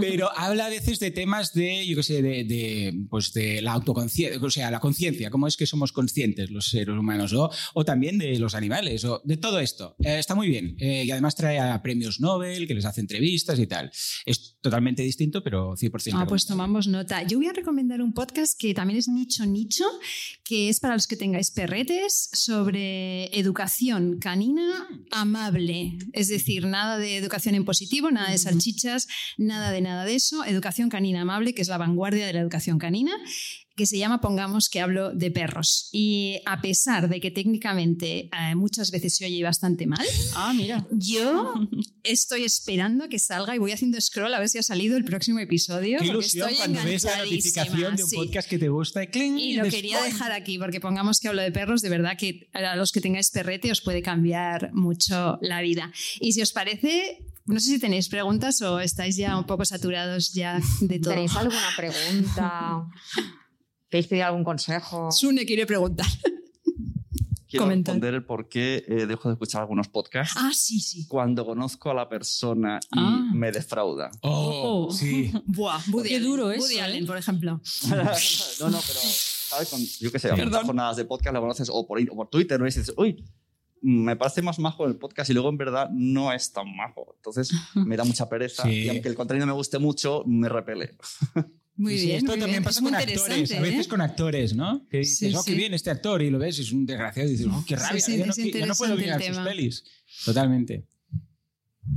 [0.00, 3.72] Pero habla a veces de temas de, yo qué sé, de, de, pues de la
[3.72, 7.84] autoconciencia, o sea, la conciencia, cómo es que somos conscientes los seres humanos, o, o
[7.84, 9.96] también de los animales, o de todo esto.
[10.04, 10.76] Eh, está muy bien.
[10.78, 13.90] Eh, y además trae a premios Nobel, que les hace entrevistas y tal.
[14.26, 17.22] Es totalmente distinto, pero 100% Ah, pues tomamos nota.
[17.22, 19.84] Yo voy a recomendar un podcast que también es nicho nicho,
[20.44, 25.98] que es para los que tengáis perretes sobre educación canina amable.
[26.14, 29.06] Es decir, nada de educación en positivo, nada de salchichas,
[29.36, 30.46] nada de nada de eso.
[30.46, 33.12] Educación canina amable, que es la vanguardia de la educación canina
[33.76, 35.88] que se llama Pongamos que hablo de perros.
[35.92, 40.06] Y a pesar de que técnicamente eh, muchas veces se oye bastante mal,
[40.36, 40.86] Ah, mira.
[40.92, 41.54] yo
[42.04, 45.40] estoy esperando que salga y voy haciendo scroll a ver si ha salido el próximo
[45.40, 45.98] episodio.
[45.98, 48.16] Qué ilusión estoy cuando ves la notificación de un sí.
[48.16, 51.28] podcast que te gusta y, cling, Y lo después- quería dejar aquí porque pongamos que
[51.28, 55.38] hablo de perros, de verdad que a los que tengáis perrete os puede cambiar mucho
[55.42, 55.90] la vida.
[56.20, 60.32] Y si os parece, no sé si tenéis preguntas o estáis ya un poco saturados
[60.32, 61.14] ya de todo.
[61.14, 62.84] ¿Tenéis alguna pregunta?
[63.88, 65.10] ¿Queréis pedir algún consejo?
[65.12, 66.06] Sune quiere preguntar.
[67.46, 67.94] Quiero Comentar.
[67.94, 71.06] responder el por qué eh, dejo de escuchar algunos podcasts Ah, sí, sí.
[71.06, 73.30] cuando conozco a la persona y Ah.
[73.32, 74.10] me defrauda.
[74.22, 74.90] Oh, Oh.
[74.92, 75.30] sí.
[75.46, 76.26] Buah, Woody Qué Allen.
[76.28, 76.82] duro eso, Woody ¿eh?
[76.82, 77.60] Allen, por ejemplo.
[77.88, 77.94] no,
[78.70, 79.68] no, pero, ¿sabes?
[79.70, 80.66] Con- yo qué sé, a Perdón.
[80.66, 82.66] jornadas de podcast la conoces o por, o por Twitter, ¿no?
[82.66, 83.24] Y dices, uy,
[83.82, 87.12] me parece más majo el podcast y luego en verdad no es tan majo.
[87.18, 88.70] Entonces me da mucha pereza Sí.
[88.70, 90.96] y aunque el contenido me guste mucho, me repele.
[91.76, 92.16] Muy Sí, bien.
[92.18, 92.64] esto muy también bien.
[92.64, 93.52] pasa Es con actores.
[93.52, 93.88] A veces ¿eh?
[93.88, 94.86] con actores, ¿no?
[94.88, 97.32] Que dices, Sí, oh, qué bien este actor, y lo ves, es un desgraciado, y
[97.32, 98.32] dices, oh, qué rabia, sí, yo, no,
[98.66, 99.84] yo puedo mirar sus pelis.
[100.24, 100.86] Totalmente.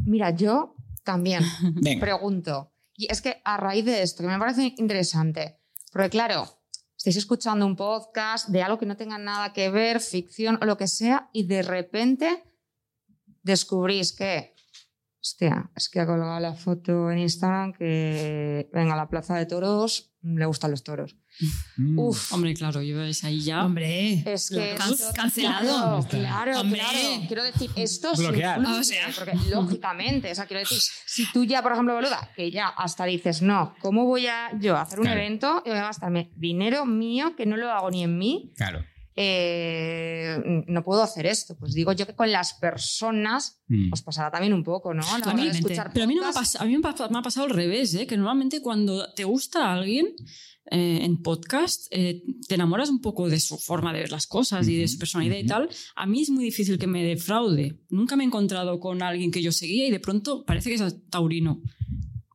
[0.06, 1.44] Mira, yo también
[1.76, 2.00] Venga.
[2.02, 2.72] pregunto.
[2.96, 5.58] Y es que a raíz de esto, que me parece interesante,
[5.94, 6.50] porque claro,
[6.98, 10.78] estáis escuchando un podcast de algo que no tenga nada que ver, ficción o lo
[10.78, 12.44] que sea, y de repente
[13.44, 14.56] descubrís que,
[15.32, 19.46] hostia, es que ha colgado la foto en Instagram que venga a la plaza de
[19.46, 21.16] toros, le gustan los toros.
[21.78, 22.00] Mm.
[22.00, 23.64] Uf, Hombre, claro, yo es ahí ya.
[23.66, 24.24] Hombre.
[24.26, 26.06] es que Can- esto- cancelado.
[26.08, 26.80] Claro, claro, Hombre.
[26.80, 27.28] claro.
[27.28, 28.60] Quiero decir, esto sí Bloquear.
[28.60, 29.08] influye, O sea.
[29.16, 33.06] porque lógicamente, o sea, quiero decir, si tú ya, por ejemplo, boluda, que ya hasta
[33.06, 35.20] dices, no, ¿cómo voy a yo a hacer un Claro.
[35.22, 38.54] evento y voy a gastarme dinero mío que no lo hago ni en mí?
[38.58, 38.84] Claro.
[39.20, 41.56] Eh, no puedo hacer esto.
[41.58, 43.92] Pues digo yo que con las personas Mm.
[43.92, 45.02] os pasará también un poco, ¿no?
[45.02, 45.58] A la hora de Totalmente.
[45.58, 46.56] escuchar Pero a mí, no me ha, podcasts.
[46.56, 48.08] pas- a mí me, ha, me ha pasado al revés, ¿eh?
[48.08, 50.08] que normalmente cuando te gusta alguien
[50.70, 54.68] eh, en podcast, eh, te enamoras un poco de su forma de ver las cosas
[54.68, 55.70] y de su personalidad y tal.
[55.96, 57.80] A mí es muy difícil que me defraude.
[57.90, 61.10] Nunca me he encontrado con alguien que yo seguía y de pronto parece que es
[61.10, 61.62] taurino.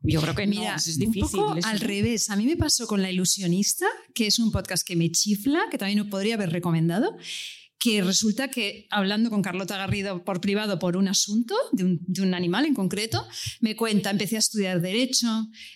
[0.03, 1.23] Yo creo que Mira, no, es difícil.
[1.23, 2.31] un poco al revés.
[2.31, 5.79] A mí me pasó con La Ilusionista, que es un podcast que me chifla, que
[5.79, 7.17] también no podría haber recomendado,
[7.79, 12.23] que resulta que hablando con Carlota Garrido por privado por un asunto de un, de
[12.23, 13.27] un animal en concreto,
[13.61, 15.27] me cuenta, empecé a estudiar derecho,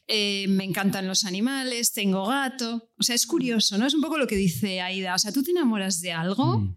[0.06, 2.90] eh, me encantan los animales, tengo gato.
[2.98, 3.86] O sea, es curioso, ¿no?
[3.86, 5.14] Es un poco lo que dice Aida.
[5.14, 6.76] O sea, tú te enamoras de algo, Mm.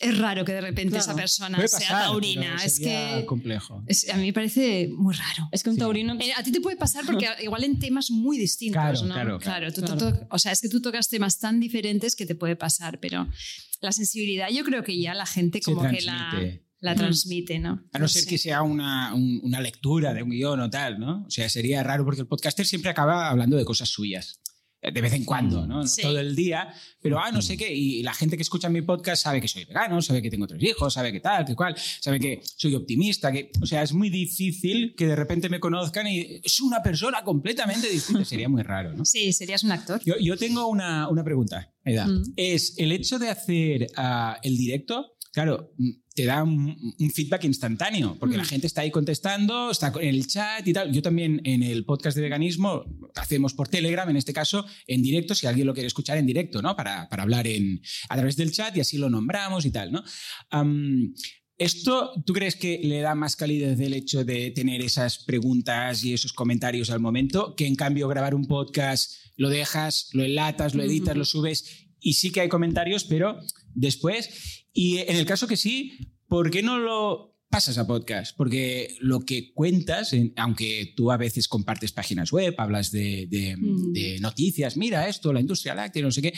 [0.00, 1.04] Es raro que de repente Claro.
[1.04, 2.56] esa persona Puede sea pasar, taurina.
[2.64, 3.82] Es que complejo.
[3.86, 5.48] es- a mí me parece muy raro.
[5.52, 5.80] Es que un Sí.
[5.80, 6.14] taurino...
[6.20, 9.14] Eh, A ti te puede pasar porque igual en temas muy distintos, Claro, ¿no?
[9.14, 9.72] claro, claro.
[9.72, 9.96] tú Claro.
[10.12, 13.28] to- o sea, es que tú tocas temas tan diferentes que te puede pasar, pero
[13.80, 16.64] la sensibilidad yo creo que ya la gente como que la, transmite.
[16.80, 16.96] la Mm.
[16.96, 17.82] transmite, ¿no?
[17.92, 18.28] A no ser sé.
[18.28, 21.24] que sea una, un- una lectura de un guion o tal, ¿no?
[21.26, 24.40] O sea, sería raro porque el podcaster siempre acaba hablando de cosas suyas.
[24.92, 25.82] De vez en cuando, ¿no?
[26.02, 27.72] Todo el día, pero ah, no sé qué.
[27.72, 30.62] Y la gente que escucha mi podcast sabe que soy vegano, sabe que tengo tres
[30.62, 33.50] hijos, sabe que tal, que cual, sabe que soy optimista, que.
[33.62, 37.88] O sea, es muy difícil que de repente me conozcan y es una persona completamente
[37.88, 38.24] distinta.
[38.24, 39.04] Sería muy raro, ¿no?
[39.04, 40.00] Sí, serías un actor.
[40.04, 42.06] Yo, yo tengo una, una pregunta, Aida.
[42.06, 42.32] Mm.
[42.36, 47.44] Es el hecho de hacer ah, el directo, claro, mm, te da un, un feedback
[47.44, 48.46] instantáneo, porque la Mm.
[48.46, 50.92] gente está ahí contestando, está en el chat y tal.
[50.92, 52.84] Yo también en el podcast de veganismo
[53.16, 56.62] hacemos por Telegram, en este caso, en directo, si alguien lo quiere escuchar en directo,
[56.62, 56.76] ¿no?
[56.76, 60.02] Para, para hablar en, a través del chat y así lo nombramos y tal, ¿no?
[61.56, 66.12] ¿Esto tú crees que le da más calidez el hecho de tener esas preguntas y
[66.12, 70.82] esos comentarios al momento que en cambio grabar un podcast lo dejas, lo enlatas, lo
[70.82, 73.38] editas, lo subes y sí que hay comentarios, pero
[73.72, 74.63] después?
[74.74, 75.92] Y en el caso que sí,
[76.28, 78.36] ¿por qué no lo pasas a podcast?
[78.36, 83.54] Porque lo que cuentas, en- aunque tú a veces compartes páginas web, hablas de, de-
[83.56, 83.92] Ujú.
[83.92, 86.34] de noticias, mira esto, la industria láctea, no sé qué,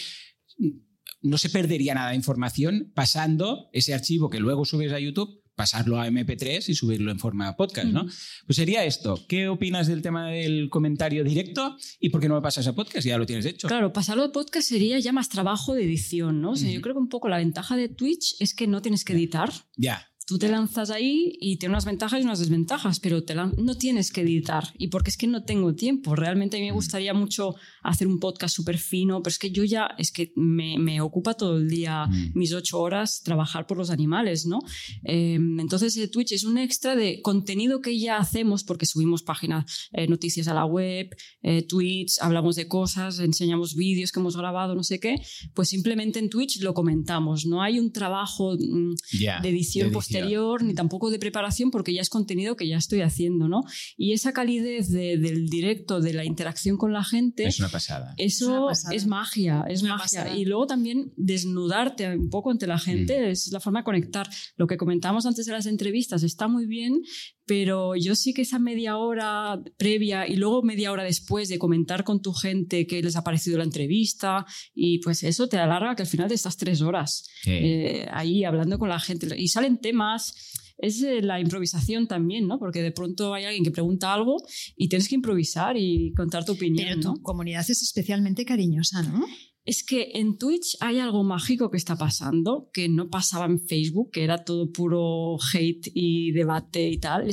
[1.22, 5.98] no se perdería nada de información pasando ese archivo que luego subes a YouTube pasarlo
[5.98, 8.06] a MP3 y subirlo en forma podcast, ¿no?
[8.46, 9.24] Pues sería esto.
[9.26, 13.06] ¿Qué opinas del tema del comentario directo y por qué no lo pasas a podcast?
[13.06, 13.66] Ya lo tienes hecho.
[13.66, 16.52] Claro, pasarlo a podcast sería ya más trabajo de edición, ¿no?
[16.52, 19.04] O sea, yo creo que un poco la ventaja de Twitch es que no tienes
[19.04, 19.50] que editar.
[19.76, 20.06] Ya.
[20.26, 24.10] Tú te lanzas ahí y tiene unas ventajas y unas desventajas, pero te no tienes
[24.10, 24.64] que editar.
[24.76, 26.16] Y porque es que no tengo tiempo.
[26.16, 29.62] Realmente a mí me gustaría mucho hacer un podcast súper fino, pero es que yo
[29.62, 32.32] ya, es que me, me ocupa todo el día, Mm.
[32.34, 34.58] mis ocho horas, trabajar por los animales, ¿no?
[35.04, 39.88] Eh, entonces eh, Twitch es un extra de contenido que ya hacemos porque subimos páginas,
[39.92, 44.74] eh, noticias a la web, eh, tweets, hablamos de cosas, enseñamos vídeos que hemos grabado,
[44.74, 45.16] no sé qué.
[45.54, 47.46] Pues simplemente en Twitch lo comentamos.
[47.46, 48.94] No hay un trabajo mm,
[49.42, 50.15] de edición de posterior
[50.62, 53.62] ni tampoco de preparación porque ya es contenido que ya estoy haciendo, ¿no?
[53.96, 58.14] Y esa calidez de- del directo, de la interacción con la gente, Es una pasada.
[58.16, 58.94] Es eso pasada.
[58.94, 60.20] es magia, es Una magia.
[60.22, 60.36] pasada.
[60.36, 63.30] Y luego también desnudarte un poco ante la gente Mm.
[63.30, 64.28] es la forma de conectar.
[64.56, 67.02] Lo que comentábamos antes de las entrevistas está muy bien,
[67.46, 72.02] pero yo sí que esa media hora previa y luego media hora después de comentar
[72.04, 74.44] con tu gente qué les ha parecido la entrevista
[74.74, 77.50] y pues eso te alarga que al final de estas tres horas Sí.
[77.52, 79.28] eh, ahí hablando con la gente.
[79.38, 80.34] Y salen temas,
[80.78, 82.58] es eh, la improvisación también, ¿no?
[82.58, 84.36] Porque de pronto hay alguien que pregunta algo
[84.76, 86.86] y tienes que improvisar y contar tu opinión.
[86.88, 87.22] Pero tu ¿no?
[87.22, 89.24] comunidad es especialmente cariñosa, ¿no?
[89.66, 94.12] Es que en Twitch hay algo mágico que está pasando, que no pasaba en Facebook,
[94.12, 97.28] que era todo puro hate y debate y tal.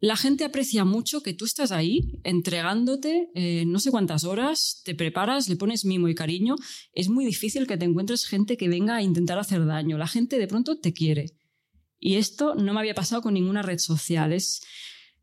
[0.00, 4.94] La gente aprecia mucho que tú estás ahí entregándote eh, no sé cuántas horas, te
[4.94, 6.56] preparas, le pones mimo y cariño.
[6.94, 9.98] Es muy difícil que te encuentres gente que venga a intentar hacer daño.
[9.98, 11.36] La gente de pronto te quiere.
[11.98, 14.34] Y esto no me había pasado con ninguna red social.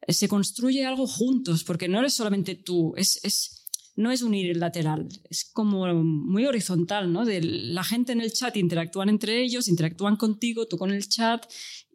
[0.07, 3.56] Se construye algo juntos, porque no eres solamente tú, es,
[3.97, 7.25] no es unilateral, es como muy horizontal, ¿no?
[7.25, 11.45] De la gente en el chat interactúan entre ellos, interactúan contigo, tú con el chat,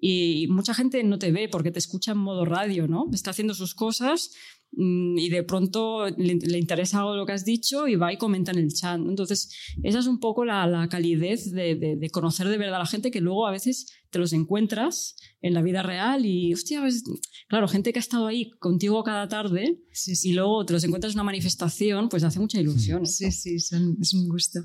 [0.01, 3.09] y mucha gente no te ve porque te escucha en modo radio, ¿no?
[3.13, 4.33] Está haciendo sus cosas
[4.73, 8.51] mm, y de pronto le, interesa algo lo que has dicho y va y comenta
[8.51, 8.99] en el chat.
[8.99, 9.51] Entonces,
[9.85, 12.87] esa es un poco la, la calidez de, de- de conocer de verdad a la
[12.87, 17.03] gente que luego a veces te los encuentras en la vida real y, hostia, pues,
[17.49, 21.13] claro, gente que ha estado ahí contigo cada tarde Sí, y luego te los encuentras
[21.13, 23.05] en una manifestación, pues hace mucha ilusión.
[23.07, 24.61] Sí, sí, son- es un gusto.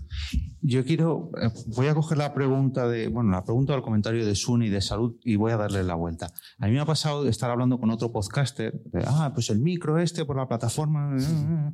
[0.61, 4.33] Yo quiero, eh, voy a coger la pregunta de, bueno, la pregunta del comentario de
[4.35, 6.31] Suni de salud y voy a darle la vuelta.
[6.59, 9.59] A mí me ha pasado de estar hablando con otro podcaster, de, ah, pues el
[9.59, 11.73] micro este por la plataforma, eh,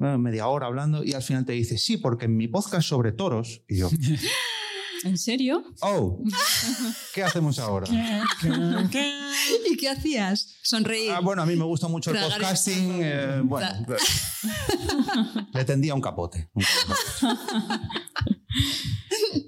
[0.00, 3.10] eh, media hora hablando y al final te dice, sí, porque en mi podcast sobre
[3.12, 3.88] toros, y yo,
[5.04, 5.62] ¿En serio?
[5.80, 6.18] oh,
[7.14, 7.86] ¿qué hacemos ahora?
[9.70, 10.56] ¿Y qué hacías?
[10.62, 11.10] Sonreír.
[11.10, 13.68] Ah, bueno, a mí me gusta mucho el Tragar podcasting, eh, bueno,
[15.52, 16.48] le tendía un capote.
[16.54, 17.44] un capote.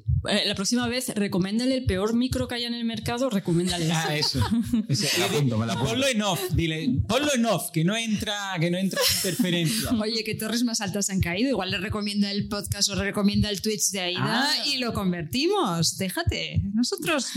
[0.29, 4.17] Eh, la próxima vez, recomiéndale el peor micro que haya en el mercado, recomiéndale Ah,
[4.17, 4.41] eso.
[4.89, 5.91] Ese- Me la apunto, me la apunto.
[5.91, 9.91] Ponlo en off, dile, ponlo en off, que no entra, que no entra interferencia.
[10.01, 11.51] Oye, ¿qué torres más altas han caído?
[11.51, 14.67] Igual le recomienda el podcast o le recomienda el Twitch de Aida Ah.
[14.67, 15.97] y lo convertimos.
[15.97, 16.61] Déjate.
[16.75, 17.29] Nosotros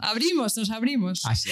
[0.00, 1.24] abrimos, nos abrimos.
[1.26, 1.50] Así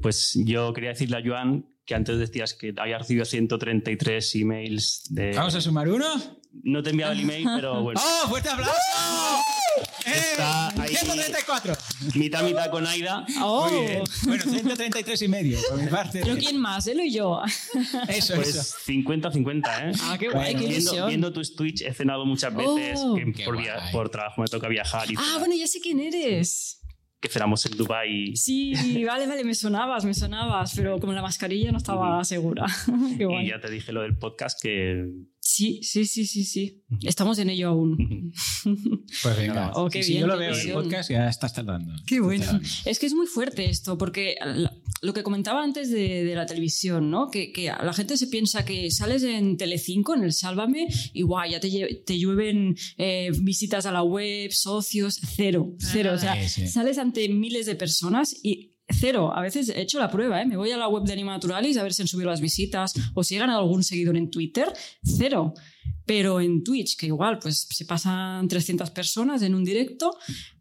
[0.00, 5.32] Pues yo quería decirle a Joan que antes decías que había recibido 133 emails de...
[5.34, 6.06] Vamos a sumar uno.
[6.62, 8.00] No te he enviado el email, pero bueno.
[8.02, 8.72] ¡Oh, fuerte aplauso!
[10.06, 10.80] Está ¡Eh!
[10.80, 10.94] ahí.
[10.94, 11.74] 134.
[12.14, 13.26] Mitad, mitad con Aida.
[13.42, 14.02] Oh, Muy bien.
[14.24, 16.20] Bueno, 133 y medio, por mi parte.
[16.22, 16.86] ¿Pero quién más?
[16.86, 17.40] ¿Él o yo?
[18.08, 18.34] Eso, eso.
[18.36, 19.92] Pues 50-50, ¿eh?
[20.02, 21.08] Ah, qué guay, Bueno, qué Viendo, ilusión.
[21.08, 23.14] viendo tus Twitch he cenado muchas veces, Oh.
[23.16, 23.66] que por, guay.
[23.92, 26.80] por trabajo me toca viajar y Ah, bueno, ya sé quién eres.
[27.24, 28.74] Que cenamos en Dubai Sí,
[29.06, 32.66] vale, vale, me sonabas, me sonabas, pero como la mascarilla no estaba segura.
[33.16, 33.46] Qué guay.
[33.46, 35.06] y ya te dije lo del podcast que...
[35.46, 36.82] Sí, sí, sí, sí, sí.
[37.02, 38.32] Estamos en ello aún.
[39.22, 39.72] Pues venga.
[39.74, 41.92] Oh, qué si bien, yo lo qué veo en el podcast, ya estás tardando.
[42.06, 42.60] Qué bueno.
[42.86, 44.36] Es que es muy fuerte esto, porque
[45.02, 47.30] lo que comentaba antes de, de la televisión, ¿no?
[47.30, 51.50] Que, que la gente se piensa que sales en Telecinco, en el Sálvame, y guay,
[51.50, 56.12] ya te, llueven eh, visitas a la web, socios, cero, cero.
[56.14, 56.68] O sea, Sí, sí.
[56.68, 58.73] sales ante miles de personas y
[59.04, 59.32] cero.
[59.34, 60.46] A veces he hecho la prueba, ¿eh?
[60.46, 62.94] Me voy a la web de Anima Naturalis a ver si han subido las visitas
[63.12, 65.52] o si he ganado algún seguidor en Twitter, cero.
[66.06, 70.16] Pero en Twitch, que igual pues se pasan 300 personas en un directo,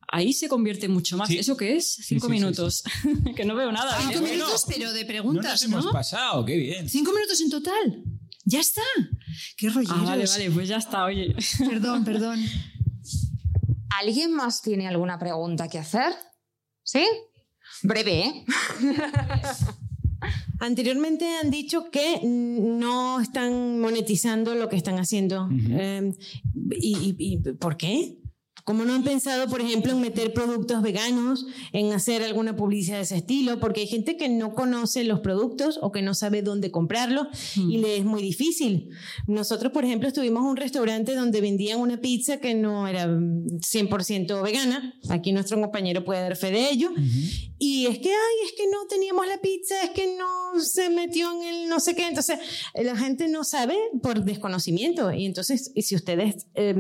[0.10, 1.30] ahí se convierte mucho más.
[1.30, 1.38] Sí.
[1.38, 1.88] ¿Eso qué es?
[1.89, 2.84] Cinco sí, sí, minutos.
[3.36, 3.98] que no veo nada.
[4.02, 4.32] Cinco ¿eh?
[4.32, 5.80] minutos, pero de No preguntas, ¿no?
[5.80, 6.89] hemos pasado, qué bien.
[6.89, 8.04] Cinco minutos en total.
[8.44, 8.82] Ya está.
[9.56, 9.88] Qué rollo.
[9.89, 11.34] Ah, vale, vale, pues ya está, oye.
[11.60, 12.44] Perdón, perdón.
[14.02, 16.12] ¿Alguien más tiene alguna pregunta que hacer?
[16.84, 17.06] ¿Sí?
[17.84, 18.45] Breve, ¿eh?
[20.59, 25.49] Anteriormente han dicho que no están monetizando lo que están haciendo.
[25.51, 26.13] Eh,
[26.79, 28.23] ¿y, y, y por qué?
[28.63, 33.03] Como no han pensado, por ejemplo, en meter productos veganos, en hacer alguna publicidad de
[33.03, 33.59] ese estilo?
[33.59, 37.27] Porque hay gente que no conoce los productos o que no sabe dónde comprarlos
[37.57, 38.89] y le es muy difícil.
[39.27, 44.41] Nosotros, por ejemplo, estuvimos en un restaurante donde vendían una pizza que no era 100%
[44.41, 44.93] vegana.
[45.09, 46.91] Aquí nuestro compañero puede dar fe de ello.
[47.66, 51.32] Y es que, ay, es que no teníamos la pizza, es que no se metió
[51.32, 52.09] en el no sé qué.
[52.09, 52.38] Entonces,
[52.76, 55.14] la gente no sabe por desconocimiento.
[55.14, 56.76] Y entonces, y si ustedes eh,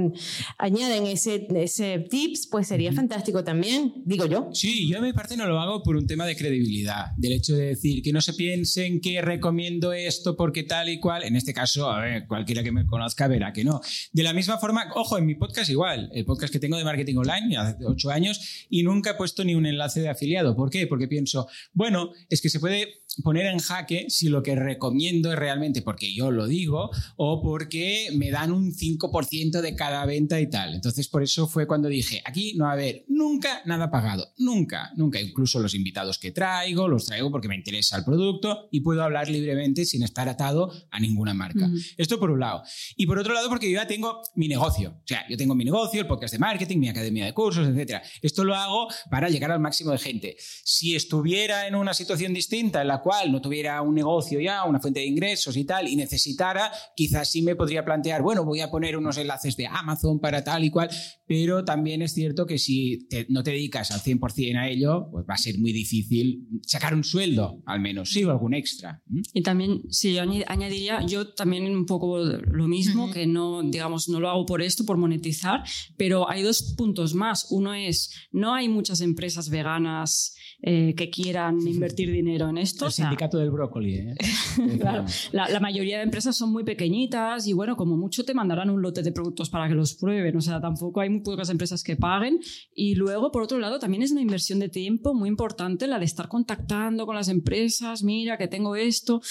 [0.57, 4.49] añaden ese, ese tips, pues sería fantástico también, digo yo.
[4.51, 7.55] Sí, yo a mi parte no lo hago por un tema de credibilidad, del hecho
[7.55, 11.23] de decir que no se piensen que recomiendo esto porque tal y cual.
[11.23, 13.79] En este caso, a ver, cualquiera que me conozca verá que no.
[14.11, 17.15] De la misma forma, ojo, en mi podcast igual, el podcast que tengo de marketing
[17.15, 20.57] online hace ocho años y nunca he puesto ni un enlace de afiliado.
[20.57, 20.87] ¿Por qué?
[20.87, 25.37] Porque pienso, bueno, es que se puede poner en jaque si lo que recomiendo es
[25.37, 30.49] realmente porque yo lo digo o porque me dan un 5% de cada venta y
[30.49, 30.73] tal.
[30.73, 34.91] Entonces, por eso fue cuando dije, aquí no va a haber nunca nada pagado, nunca,
[34.95, 35.21] nunca.
[35.21, 39.29] Incluso los invitados que traigo, los traigo porque me interesa el producto y puedo hablar
[39.29, 41.65] libremente sin estar atado a ninguna marca.
[41.65, 41.77] Ujú.
[41.97, 42.63] Esto por un lado.
[42.95, 44.97] Y por otro lado, porque yo ya tengo mi negocio.
[45.03, 48.01] O sea, yo tengo mi negocio, el podcast de marketing, mi academia de cursos, etc.
[48.21, 50.37] Esto lo hago para llegar al máximo de gente.
[50.39, 54.79] Si estuviera en una situación distinta en la cual no tuviera un negocio ya, una
[54.79, 58.71] fuente de ingresos y tal, y necesitara, quizás sí me podría plantear, bueno, voy a
[58.71, 60.89] poner unos enlaces de Amazon para tal y cual,
[61.35, 65.25] pero también es cierto que si te- no te dedicas al 100% a ello, pues
[65.27, 69.01] va a ser muy difícil sacar un sueldo, al menos, sí, o algún extra.
[69.33, 74.19] Y también, sí, yo añadiría, yo también un poco lo mismo, que no, digamos, no
[74.19, 75.63] lo hago por esto, por monetizar,
[75.97, 77.47] pero hay dos puntos más.
[77.49, 82.85] Uno es, no hay muchas empresas veganas eh, que quieran invertir dinero en esto.
[82.85, 84.15] El o sea, sindicato del brócoli, ¿eh?
[84.79, 88.69] Claro, la, la mayoría de empresas son muy pequeñitas y bueno, como mucho te mandarán
[88.69, 91.95] un lote de productos para que los prueben, o sea, tampoco hay pocas empresas que
[91.95, 92.39] paguen.
[92.75, 96.05] Y luego, por otro lado, también es una inversión de tiempo muy importante la de
[96.05, 99.21] estar contactando con las empresas, mira que tengo esto.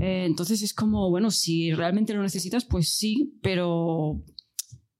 [0.00, 4.22] Eh, entonces es como, bueno, si realmente lo necesitas, pues sí, pero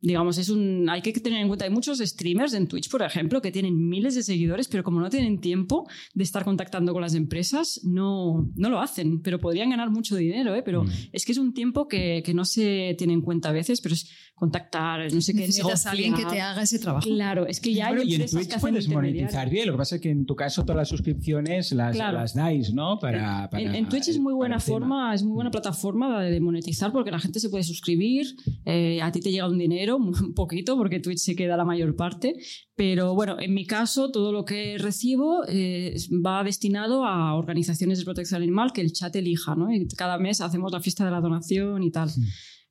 [0.01, 3.43] digamos, es un, hay que tener en cuenta, hay muchos streamers en Twitch, por ejemplo,
[3.43, 7.15] que tienen miles de seguidores, pero como no tienen tiempo de estar contactando con las
[7.15, 10.63] empresas, no, no lo hacen, pero podrían ganar mucho dinero, ¿eh?
[10.65, 13.81] pero es que es un tiempo que, que no se tiene en cuenta a veces,
[13.81, 17.05] pero es contactar, no sé qué, Necesitas a alguien que te haga ese trabajo.
[17.09, 19.67] Claro, es que ya Bueno, hay y en Twitch que puedes monetizar bien.
[19.67, 22.19] Lo que pasa es que en tu caso todas las suscripciones las, Claro.
[22.19, 22.99] las dais, ¿no?
[23.01, 24.67] Para, En- para en, en Twitch es muy buena tema.
[24.79, 28.27] forma, es muy buena plataforma de, de monetizar porque la gente se puede suscribir,
[28.65, 31.97] eh, a ti te llega un dinero, un poquito, porque Twitch se queda la mayor
[31.97, 32.35] parte,
[32.77, 38.05] pero bueno, en mi caso todo lo que recibo eh, va destinado a organizaciones de
[38.05, 39.73] protección animal que el chat elija, ¿no?
[39.73, 42.11] Y cada mes hacemos la fiesta de la donación y tal.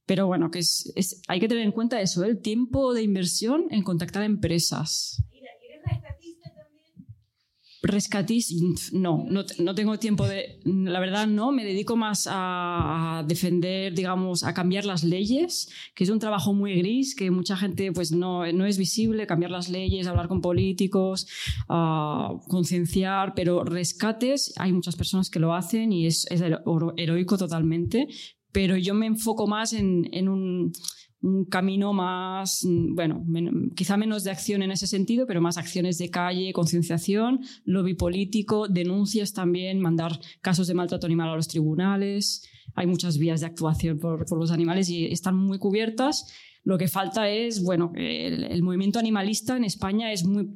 [0.05, 2.29] Pero bueno, que es, es- hay que tener en cuenta eso, ¿eh?
[2.29, 5.21] el tiempo de inversión en contactar a empresas.
[7.83, 8.55] Rescatista,
[8.93, 14.43] no, no, no tengo tiempo de, la verdad no, me dedico más a, defender, digamos,
[14.43, 18.51] a cambiar las leyes, que es un trabajo muy gris, que mucha gente pues no,
[18.51, 21.27] no es visible, cambiar las leyes, hablar con políticos,
[21.69, 27.37] a concienciar, pero rescates, hay muchas personas que lo hacen y es, es hero- heroico
[27.37, 28.07] totalmente,
[28.51, 30.71] pero yo me enfoco más en un,
[31.21, 35.57] un camino más, mm, bueno, men- quizá menos de acción en ese sentido, pero más
[35.57, 41.47] acciones de calle, concienciación, lobby político, denuncias también, mandar casos de maltrato animal a los
[41.47, 42.43] tribunales.
[42.75, 46.31] Hay muchas vías de actuación por, por los animales y están muy cubiertas.
[46.63, 50.49] Lo que falta es, bueno, el, el movimiento animalista en España es muy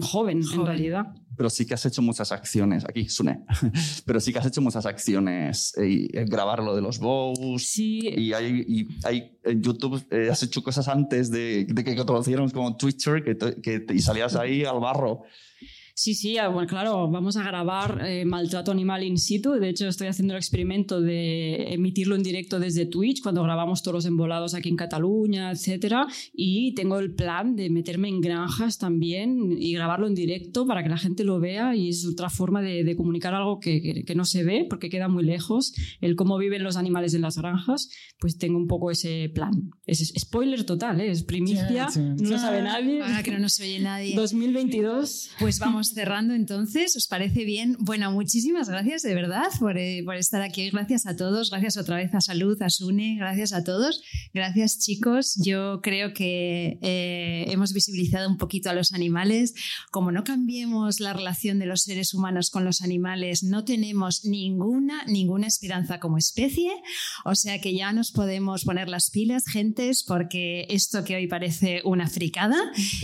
[0.00, 1.06] joven, en realidad.
[1.38, 3.44] Pero sí que has hecho muchas acciones, aquí, Sune,
[4.04, 7.62] pero sí que has hecho muchas acciones, eh, y, eh, grabar lo de los bows,
[7.66, 8.00] Sí.
[8.00, 12.52] y hay, y hay en YouTube, eh, has hecho cosas antes de, de que conociéramos
[12.52, 15.22] como Twitcher, que, te- que te- y salías ahí al barro.
[16.00, 19.50] Sí, sí, ah, bueno, claro, vamos a grabar eh, maltrato animal in situ.
[19.54, 24.06] De hecho, estoy haciendo el experimento de emitirlo en directo desde Twitch cuando grabamos toros
[24.06, 26.06] embolados aquí en Cataluña, etcétera.
[26.32, 30.88] Y tengo el plan de meterme en granjas también y grabarlo en directo para que
[30.88, 31.74] la gente lo vea.
[31.74, 34.90] Y es otra forma de, de comunicar algo que, que- que no se ve porque
[34.90, 35.74] queda muy lejos.
[36.00, 37.90] El cómo viven los animales en las granjas,
[38.20, 39.50] pues tengo un poco ese plan.
[39.84, 41.10] Es spoiler total, ¿eh?
[41.10, 43.02] es primicia, no lo sabe nadie.
[43.02, 44.14] Ahora que no nos oye nadie.
[44.16, 45.30] 2022.
[45.40, 47.76] Pues vamos cerrando entonces, ¿os parece bien?
[47.80, 50.70] Bueno, muchísimas gracias de verdad por, eh, por, estar aquí.
[50.70, 54.02] Gracias a todos, gracias otra vez a Salud, a Sune, gracias a todos.
[54.34, 59.54] Gracias chicos, yo creo que eh, hemos visibilizado un poquito a los animales.
[59.90, 65.04] Como no cambiemos la relación de los seres humanos con los animales, no tenemos ninguna,
[65.06, 66.72] ninguna esperanza como especie.
[67.24, 71.82] O sea que ya nos podemos poner las pilas, gentes, porque esto que hoy parece
[71.84, 72.56] una fricada,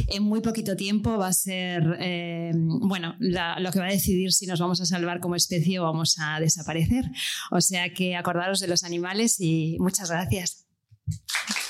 [0.09, 4.33] en muy poquito tiempo va a ser, eh, bueno, la, lo que va a decidir
[4.33, 7.05] si nos vamos a salvar como especie o vamos a desaparecer.
[7.51, 10.67] O sea que acordaros de los animales y muchas gracias.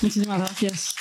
[0.01, 0.95] Muchísimas gracias.